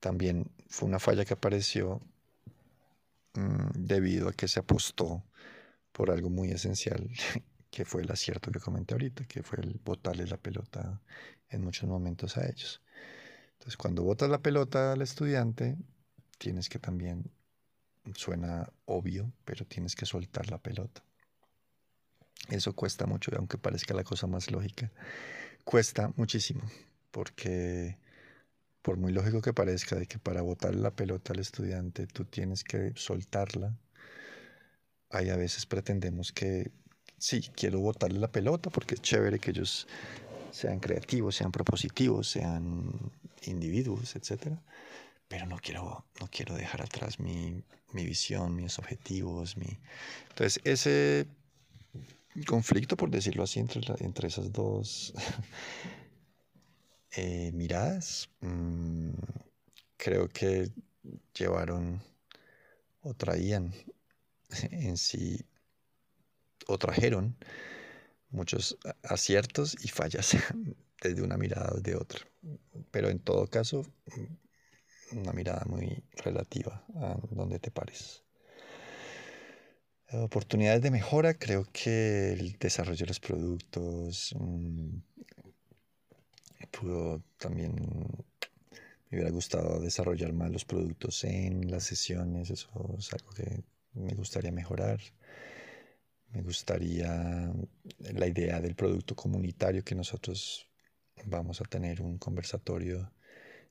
también 0.00 0.50
fue 0.68 0.88
una 0.88 0.98
falla 0.98 1.24
que 1.24 1.34
apareció 1.34 2.00
mm, 3.34 3.70
debido 3.74 4.28
a 4.28 4.32
que 4.32 4.48
se 4.48 4.60
apostó 4.60 5.22
por 5.92 6.10
algo 6.10 6.30
muy 6.30 6.50
esencial, 6.50 7.10
que 7.70 7.84
fue 7.84 8.02
el 8.02 8.10
acierto 8.10 8.50
que 8.50 8.60
comenté 8.60 8.94
ahorita, 8.94 9.24
que 9.26 9.42
fue 9.42 9.60
el 9.60 9.80
botarle 9.84 10.26
la 10.26 10.36
pelota 10.36 11.00
en 11.50 11.62
muchos 11.62 11.88
momentos 11.88 12.36
a 12.36 12.46
ellos. 12.46 12.80
Entonces, 13.54 13.76
cuando 13.76 14.02
botas 14.02 14.30
la 14.30 14.38
pelota 14.38 14.92
al 14.92 15.02
estudiante, 15.02 15.76
tienes 16.40 16.70
que 16.70 16.78
también, 16.78 17.30
suena 18.14 18.72
obvio, 18.86 19.30
pero 19.44 19.66
tienes 19.66 19.94
que 19.94 20.06
soltar 20.06 20.50
la 20.50 20.58
pelota. 20.58 21.04
Eso 22.48 22.74
cuesta 22.74 23.06
mucho, 23.06 23.30
aunque 23.36 23.58
parezca 23.58 23.94
la 23.94 24.02
cosa 24.02 24.26
más 24.26 24.50
lógica. 24.50 24.90
Cuesta 25.64 26.12
muchísimo, 26.16 26.62
porque 27.10 27.98
por 28.80 28.96
muy 28.96 29.12
lógico 29.12 29.42
que 29.42 29.52
parezca 29.52 29.96
de 29.96 30.06
que 30.06 30.18
para 30.18 30.40
botar 30.40 30.74
la 30.74 30.90
pelota 30.90 31.34
al 31.34 31.40
estudiante 31.40 32.06
tú 32.06 32.24
tienes 32.24 32.64
que 32.64 32.92
soltarla, 32.96 33.76
hay 35.10 35.28
a 35.28 35.36
veces 35.36 35.66
pretendemos 35.66 36.32
que 36.32 36.72
sí, 37.18 37.42
quiero 37.54 37.80
botarle 37.80 38.18
la 38.18 38.32
pelota 38.32 38.70
porque 38.70 38.94
es 38.94 39.02
chévere 39.02 39.38
que 39.38 39.50
ellos 39.50 39.86
sean 40.50 40.80
creativos, 40.80 41.36
sean 41.36 41.52
propositivos, 41.52 42.30
sean 42.30 43.12
individuos, 43.42 44.16
etcétera 44.16 44.62
pero 45.30 45.46
no 45.46 45.58
quiero, 45.58 46.04
no 46.20 46.28
quiero 46.28 46.56
dejar 46.56 46.82
atrás 46.82 47.20
mi, 47.20 47.62
visión, 47.94 48.56
mis 48.56 48.80
objetivos. 48.80 49.56
Mi... 49.56 49.78
Entonces, 50.30 50.60
ese, 50.64 51.28
conflicto, 52.48 52.96
por 52.96 53.10
decirlo 53.10 53.44
así, 53.44 53.60
entre, 53.60 53.80
entre 54.00 54.26
esas 54.26 54.52
dos 54.52 55.14
eh, 57.12 57.52
miradas. 57.52 58.28
Mm, 58.40 59.12
creo 59.96 60.28
que 60.28 60.72
llevaron 61.32 62.02
o 63.02 63.14
traían 63.14 63.72
en 64.72 64.96
sí 64.96 65.46
o 66.66 66.76
trajeron 66.76 67.36
muchos 68.30 68.76
aciertos 69.04 69.76
y 69.84 69.88
fallas 69.88 70.36
desde 71.00 71.22
una 71.22 71.36
mirada 71.36 71.70
o 71.72 71.80
de 71.80 71.94
otra. 71.94 72.26
Pero 72.90 73.10
en 73.10 73.20
todo 73.20 73.46
caso, 73.46 73.86
una 75.12 75.32
mirada 75.32 75.64
muy 75.66 76.02
relativa 76.24 76.84
a 76.96 77.18
donde 77.30 77.58
te 77.58 77.70
pares. 77.70 78.22
Oportunidades 80.12 80.82
de 80.82 80.90
mejora, 80.90 81.34
creo 81.34 81.66
que 81.72 82.32
el 82.32 82.58
desarrollo 82.58 82.98
de 82.98 83.06
los 83.06 83.20
productos 83.20 84.34
mm, 84.38 84.96
pudo 86.72 87.22
también 87.38 87.74
me 89.10 89.18
hubiera 89.18 89.30
gustado 89.30 89.80
desarrollar 89.80 90.32
más 90.32 90.50
los 90.50 90.64
productos 90.64 91.24
en 91.24 91.70
las 91.70 91.84
sesiones, 91.84 92.50
eso 92.50 92.68
es 92.98 93.12
algo 93.12 93.30
que 93.30 93.64
me 93.94 94.14
gustaría 94.14 94.52
mejorar. 94.52 95.00
Me 96.32 96.42
gustaría 96.42 97.52
la 97.98 98.26
idea 98.26 98.60
del 98.60 98.76
producto 98.76 99.16
comunitario 99.16 99.82
que 99.84 99.96
nosotros 99.96 100.68
vamos 101.24 101.60
a 101.60 101.64
tener 101.64 102.00
un 102.00 102.18
conversatorio. 102.18 103.12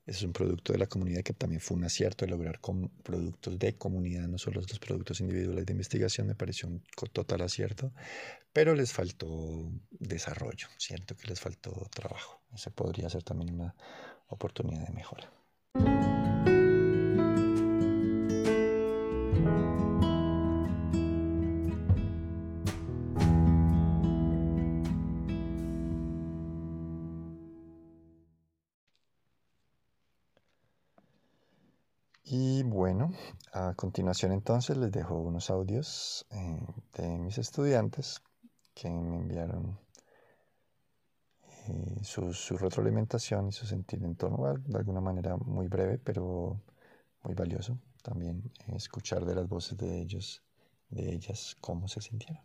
Es 0.09 0.23
un 0.23 0.33
producto 0.33 0.73
de 0.73 0.79
la 0.79 0.87
comunidad 0.87 1.21
que 1.21 1.33
también 1.33 1.61
fue 1.61 1.77
un 1.77 1.83
acierto 1.83 2.25
lograr 2.25 2.59
con 2.59 2.89
productos 3.03 3.59
de 3.59 3.77
comunidad, 3.77 4.27
no 4.27 4.39
solo 4.39 4.59
los 4.59 4.79
productos 4.79 5.19
individuales 5.19 5.67
de 5.67 5.73
investigación, 5.73 6.25
me 6.25 6.33
pareció 6.33 6.67
un 6.67 6.81
total 7.13 7.41
acierto, 7.41 7.93
pero 8.51 8.73
les 8.73 8.91
faltó 8.91 9.71
desarrollo, 9.91 10.67
siento 10.77 11.15
que 11.15 11.27
les 11.27 11.39
faltó 11.39 11.87
trabajo. 11.93 12.41
Ese 12.51 12.71
podría 12.71 13.07
ser 13.07 13.21
también 13.21 13.53
una 13.53 13.75
oportunidad 14.29 14.87
de 14.87 14.93
mejora. 14.93 15.31
A 33.53 33.73
continuación 33.75 34.31
entonces 34.31 34.77
les 34.77 34.91
dejo 34.91 35.15
unos 35.15 35.49
audios 35.49 36.25
eh, 36.31 36.65
de 36.95 37.17
mis 37.19 37.37
estudiantes 37.37 38.21
que 38.73 38.89
me 38.89 39.17
enviaron 39.17 39.77
eh, 41.67 42.03
su, 42.03 42.57
retroalimentación 42.57 43.49
y 43.49 43.51
su 43.51 43.65
sentir 43.65 44.03
en 44.03 44.15
torno 44.15 44.53
de 44.65 44.77
alguna 44.77 45.01
manera 45.01 45.37
muy 45.37 45.67
breve, 45.67 45.97
pero 45.97 46.59
muy 47.23 47.35
valioso 47.35 47.77
también 48.01 48.51
escuchar 48.67 49.25
de 49.25 49.35
las 49.35 49.47
voces 49.47 49.77
de 49.77 50.01
ellos, 50.01 50.41
de 50.89 51.13
ellas, 51.13 51.55
cómo 51.61 51.87
se 51.87 52.01
sintieron. 52.01 52.41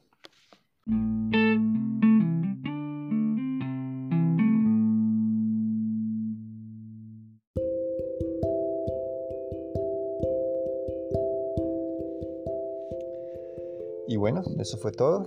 Bueno, 14.25 14.43
eso 14.59 14.79
fue 14.79 14.91
todo. 14.91 15.27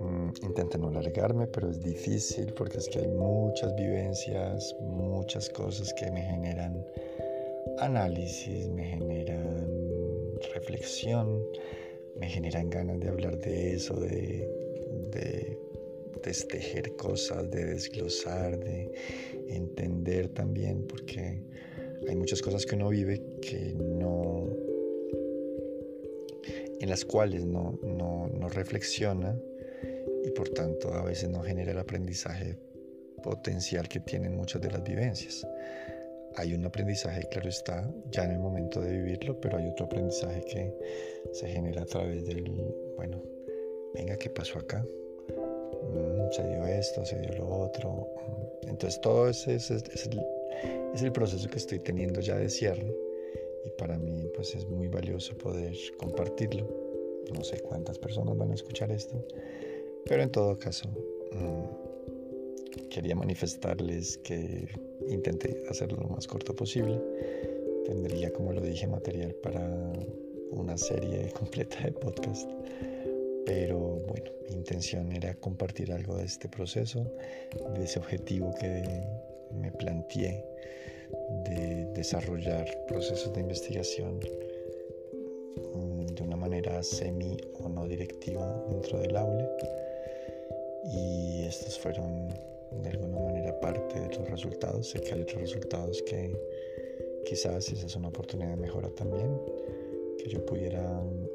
Mm, 0.00 0.30
intento 0.42 0.78
no 0.78 0.88
alargarme, 0.88 1.46
pero 1.46 1.70
es 1.70 1.80
difícil 1.80 2.52
porque 2.54 2.78
es 2.78 2.88
que 2.88 2.98
hay 2.98 3.06
muchas 3.06 3.72
vivencias, 3.76 4.74
muchas 4.80 5.48
cosas 5.50 5.94
que 5.94 6.10
me 6.10 6.22
generan 6.22 6.84
análisis, 7.78 8.68
me 8.70 8.84
generan 8.84 9.68
reflexión, 10.52 11.40
me 12.18 12.28
generan 12.28 12.68
ganas 12.68 12.98
de 12.98 13.08
hablar 13.10 13.38
de 13.38 13.74
eso, 13.74 13.94
de, 13.94 14.44
de 15.12 15.56
destejer 16.24 16.96
cosas, 16.96 17.48
de 17.52 17.64
desglosar, 17.64 18.58
de 18.58 18.90
entender 19.50 20.30
también, 20.30 20.84
porque 20.88 21.44
hay 22.08 22.16
muchas 22.16 22.42
cosas 22.42 22.66
que 22.66 22.74
uno 22.74 22.88
vive 22.88 23.22
que 23.40 23.72
no 23.78 24.65
en 26.86 26.90
las 26.90 27.04
cuales 27.04 27.44
no, 27.44 27.76
no, 27.82 28.48
reflexiona 28.48 29.36
y 30.24 30.30
por 30.30 30.50
tanto 30.50 30.94
a 30.94 31.02
veces 31.02 31.28
no 31.28 31.42
genera 31.42 31.72
el 31.72 31.78
aprendizaje 31.80 32.56
potencial 33.24 33.88
que 33.88 33.98
tienen 33.98 34.36
muchas 34.36 34.62
de 34.62 34.70
las 34.70 34.84
vivencias. 34.84 35.44
Hay 36.36 36.54
un 36.54 36.64
aprendizaje, 36.64 37.26
claro 37.28 37.48
está, 37.48 37.92
ya 38.12 38.22
en 38.22 38.30
el 38.30 38.38
momento 38.38 38.80
de 38.80 38.92
vivirlo, 38.92 39.40
pero 39.40 39.58
hay 39.58 39.66
otro 39.66 39.86
aprendizaje 39.86 40.42
que 40.42 40.72
se 41.32 41.48
genera 41.48 41.82
a 41.82 41.86
través 41.86 42.24
del, 42.24 42.44
bueno, 42.94 43.20
venga, 43.92 44.16
¿qué 44.16 44.30
pasó 44.30 44.60
acá? 44.60 44.86
Mm, 45.28 46.30
se 46.30 46.44
dio 46.44 46.66
esto, 46.68 47.04
se 47.04 47.18
dio 47.18 47.32
lo 47.32 47.48
otro. 47.48 48.06
Entonces 48.62 49.00
todo 49.00 49.28
ese 49.28 49.56
es, 49.56 49.72
es, 49.72 50.06
el, 50.06 50.24
es 50.94 51.02
el 51.02 51.10
proceso 51.10 51.48
que 51.48 51.58
estoy 51.58 51.80
teniendo 51.80 52.20
ya 52.20 52.36
de 52.36 52.48
cierre 52.48 53.05
y 53.66 53.70
para 53.70 53.98
mí 53.98 54.28
pues 54.34 54.54
es 54.54 54.66
muy 54.66 54.88
valioso 54.88 55.36
poder 55.36 55.74
compartirlo. 55.98 56.66
No 57.34 57.42
sé 57.42 57.60
cuántas 57.60 57.98
personas 57.98 58.36
van 58.36 58.52
a 58.52 58.54
escuchar 58.54 58.92
esto, 58.92 59.22
pero 60.04 60.22
en 60.22 60.30
todo 60.30 60.56
caso 60.58 60.88
mm, 61.32 62.88
quería 62.88 63.16
manifestarles 63.16 64.18
que 64.18 64.68
intenté 65.08 65.64
hacerlo 65.68 65.98
lo 66.00 66.08
más 66.08 66.26
corto 66.26 66.54
posible. 66.54 67.00
Tendría, 67.84 68.32
como 68.32 68.52
lo 68.52 68.60
dije, 68.60 68.86
material 68.86 69.34
para 69.42 69.92
una 70.50 70.78
serie 70.78 71.30
completa 71.38 71.82
de 71.84 71.92
podcast. 71.92 72.48
Pero 73.44 73.78
bueno, 73.78 74.30
mi 74.48 74.56
intención 74.56 75.12
era 75.12 75.34
compartir 75.34 75.92
algo 75.92 76.16
de 76.16 76.24
este 76.24 76.48
proceso, 76.48 77.04
de 77.76 77.84
ese 77.84 77.98
objetivo 77.98 78.52
que 78.60 78.82
me 79.52 79.70
planteé 79.72 80.44
de 81.44 81.86
desarrollar 81.94 82.66
procesos 82.86 83.32
de 83.34 83.40
investigación 83.40 84.20
mm, 85.74 86.06
de 86.06 86.22
una 86.22 86.36
manera 86.36 86.82
semi 86.82 87.36
o 87.60 87.68
no 87.68 87.86
directiva 87.86 88.64
dentro 88.68 88.98
del 89.00 89.16
aula 89.16 89.48
y 90.84 91.44
estos 91.44 91.78
fueron 91.78 92.28
de 92.82 92.90
alguna 92.90 93.18
manera 93.20 93.58
parte 93.60 94.00
de 94.00 94.08
los 94.16 94.30
resultados. 94.30 94.88
Sé 94.88 95.00
que 95.00 95.14
hay 95.14 95.22
otros 95.22 95.40
resultados 95.40 96.02
que 96.02 96.36
quizás 97.24 97.68
esa 97.72 97.86
es 97.86 97.96
una 97.96 98.08
oportunidad 98.08 98.50
de 98.50 98.56
mejora 98.56 98.88
también, 98.90 99.40
que 100.18 100.28
yo 100.28 100.44
pudiera 100.44 100.82
mm, 100.82 101.26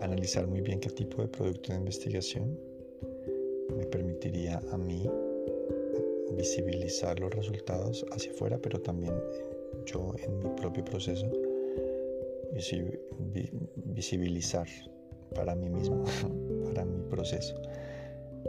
analizar 0.00 0.46
muy 0.46 0.60
bien 0.60 0.80
qué 0.80 0.90
tipo 0.90 1.22
de 1.22 1.28
producto 1.28 1.72
de 1.72 1.78
investigación 1.78 2.73
me 3.76 3.86
permitiría 3.86 4.60
a 4.72 4.78
mí 4.78 5.08
visibilizar 6.36 7.18
los 7.20 7.34
resultados 7.34 8.04
hacia 8.12 8.32
afuera, 8.32 8.58
pero 8.60 8.80
también 8.80 9.14
yo 9.86 10.14
en 10.18 10.38
mi 10.38 10.48
propio 10.56 10.84
proceso 10.84 11.30
visibilizar 13.86 14.66
para 15.34 15.54
mí 15.54 15.68
mismo, 15.68 16.04
para 16.64 16.84
mi 16.84 17.02
proceso, 17.08 17.54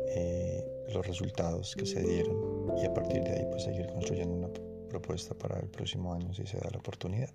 eh, 0.10 0.64
los 0.94 1.06
resultados 1.08 1.76
que 1.76 1.86
se 1.86 2.02
dieron 2.02 2.72
y 2.78 2.86
a 2.86 2.94
partir 2.94 3.24
de 3.24 3.32
ahí 3.32 3.46
pues 3.50 3.64
seguir 3.64 3.88
construyendo 3.88 4.36
una 4.36 4.50
propuesta 4.90 5.34
para 5.34 5.60
el 5.60 5.68
próximo 5.68 6.14
año 6.14 6.34
si 6.34 6.46
se 6.46 6.58
da 6.58 6.70
la 6.72 6.78
oportunidad. 6.78 7.30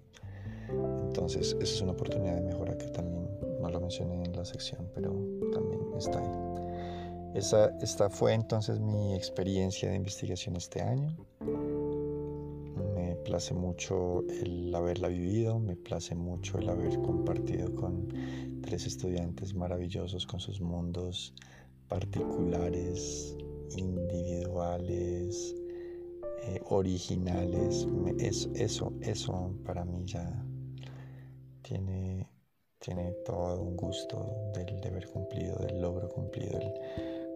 Entonces 1.04 1.56
esa 1.60 1.74
es 1.74 1.80
una 1.80 1.92
oportunidad 1.92 2.36
de 2.36 2.42
mejora 2.42 2.76
que 2.78 2.86
también 2.88 3.28
no 3.60 3.68
lo 3.68 3.80
mencioné 3.80 4.22
en 4.22 4.32
la 4.36 4.44
sección, 4.44 4.88
pero 4.94 5.10
también 5.52 5.80
está 5.98 6.20
ahí. 6.20 6.69
Esa, 7.34 7.70
esta 7.80 8.10
fue 8.10 8.34
entonces 8.34 8.80
mi 8.80 9.14
experiencia 9.14 9.88
de 9.88 9.96
investigación 9.96 10.56
este 10.56 10.82
año. 10.82 11.16
Me 12.94 13.14
place 13.24 13.54
mucho 13.54 14.24
el 14.28 14.74
haberla 14.74 15.08
vivido, 15.08 15.58
me 15.58 15.76
place 15.76 16.14
mucho 16.14 16.58
el 16.58 16.68
haber 16.68 17.00
compartido 17.00 17.74
con 17.74 18.08
tres 18.62 18.86
estudiantes 18.86 19.54
maravillosos 19.54 20.26
con 20.26 20.40
sus 20.40 20.60
mundos 20.60 21.34
particulares, 21.88 23.36
individuales, 23.76 25.54
eh, 26.42 26.60
originales. 26.68 27.86
eso, 28.54 28.92
eso 29.02 29.54
para 29.64 29.84
mí 29.84 30.04
ya 30.04 30.44
tiene, 31.62 32.28
tiene 32.78 33.12
todo 33.24 33.60
un 33.60 33.76
gusto 33.76 34.50
del 34.54 34.80
deber 34.80 35.06
cumplido, 35.08 35.56
del 35.56 35.80
logro 35.80 36.08
cumplido, 36.08 36.58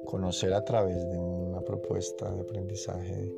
conocer 0.05 0.53
a 0.53 0.65
través 0.65 0.97
de 1.11 1.19
una 1.19 1.61
propuesta 1.61 2.31
de 2.35 2.41
aprendizaje 2.41 3.33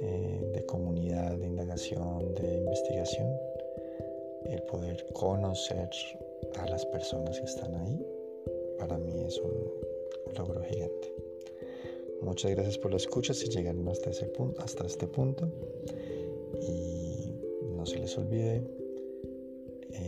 eh, 0.00 0.50
de 0.54 0.66
comunidad, 0.66 1.36
de 1.38 1.46
indagación, 1.46 2.34
de 2.34 2.58
investigación, 2.58 3.28
el 4.46 4.62
poder 4.62 5.04
conocer 5.12 5.90
a 6.58 6.66
las 6.68 6.84
personas 6.86 7.38
que 7.38 7.46
están 7.46 7.74
ahí, 7.74 8.06
para 8.78 8.98
mí 8.98 9.24
es 9.24 9.38
un 9.38 10.34
logro 10.36 10.62
gigante. 10.62 11.14
Muchas 12.22 12.50
gracias 12.52 12.78
por 12.78 12.90
la 12.90 12.96
escucha 12.96 13.34
si 13.34 13.48
llegaron 13.48 13.88
hasta, 13.88 14.10
ese 14.10 14.26
punto, 14.26 14.60
hasta 14.62 14.86
este 14.86 15.06
punto. 15.06 15.48
Y 16.60 17.32
no 17.76 17.86
se 17.86 17.98
les 17.98 18.16
olvide, 18.18 18.62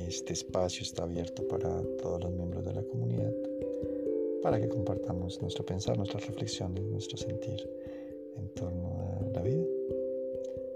este 0.09 0.33
espacio 0.33 0.83
está 0.83 1.05
abierto 1.05 1.47
para 1.49 1.83
todos 2.03 2.23
los 2.23 2.33
miembros 2.33 2.65
de 2.65 2.75
la 2.75 2.83
comunidad 2.83 3.33
para 4.43 4.61
que 4.61 4.69
compartamos 4.69 5.41
nuestro 5.43 5.65
pensar, 5.65 5.97
nuestras 5.97 6.27
reflexiones, 6.27 6.83
nuestro 6.85 7.17
sentir 7.17 7.69
en 8.37 8.49
torno 8.55 9.19
a 9.21 9.31
la 9.33 9.43
vida, 9.43 9.65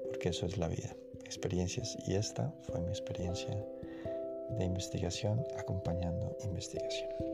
porque 0.08 0.28
eso 0.30 0.46
es 0.46 0.58
la 0.58 0.68
vida, 0.68 0.96
experiencias. 1.24 1.96
Y 2.06 2.14
esta 2.14 2.54
fue 2.62 2.80
mi 2.80 2.88
experiencia 2.88 3.56
de 4.58 4.64
investigación 4.64 5.44
acompañando 5.58 6.36
investigación. 6.44 7.33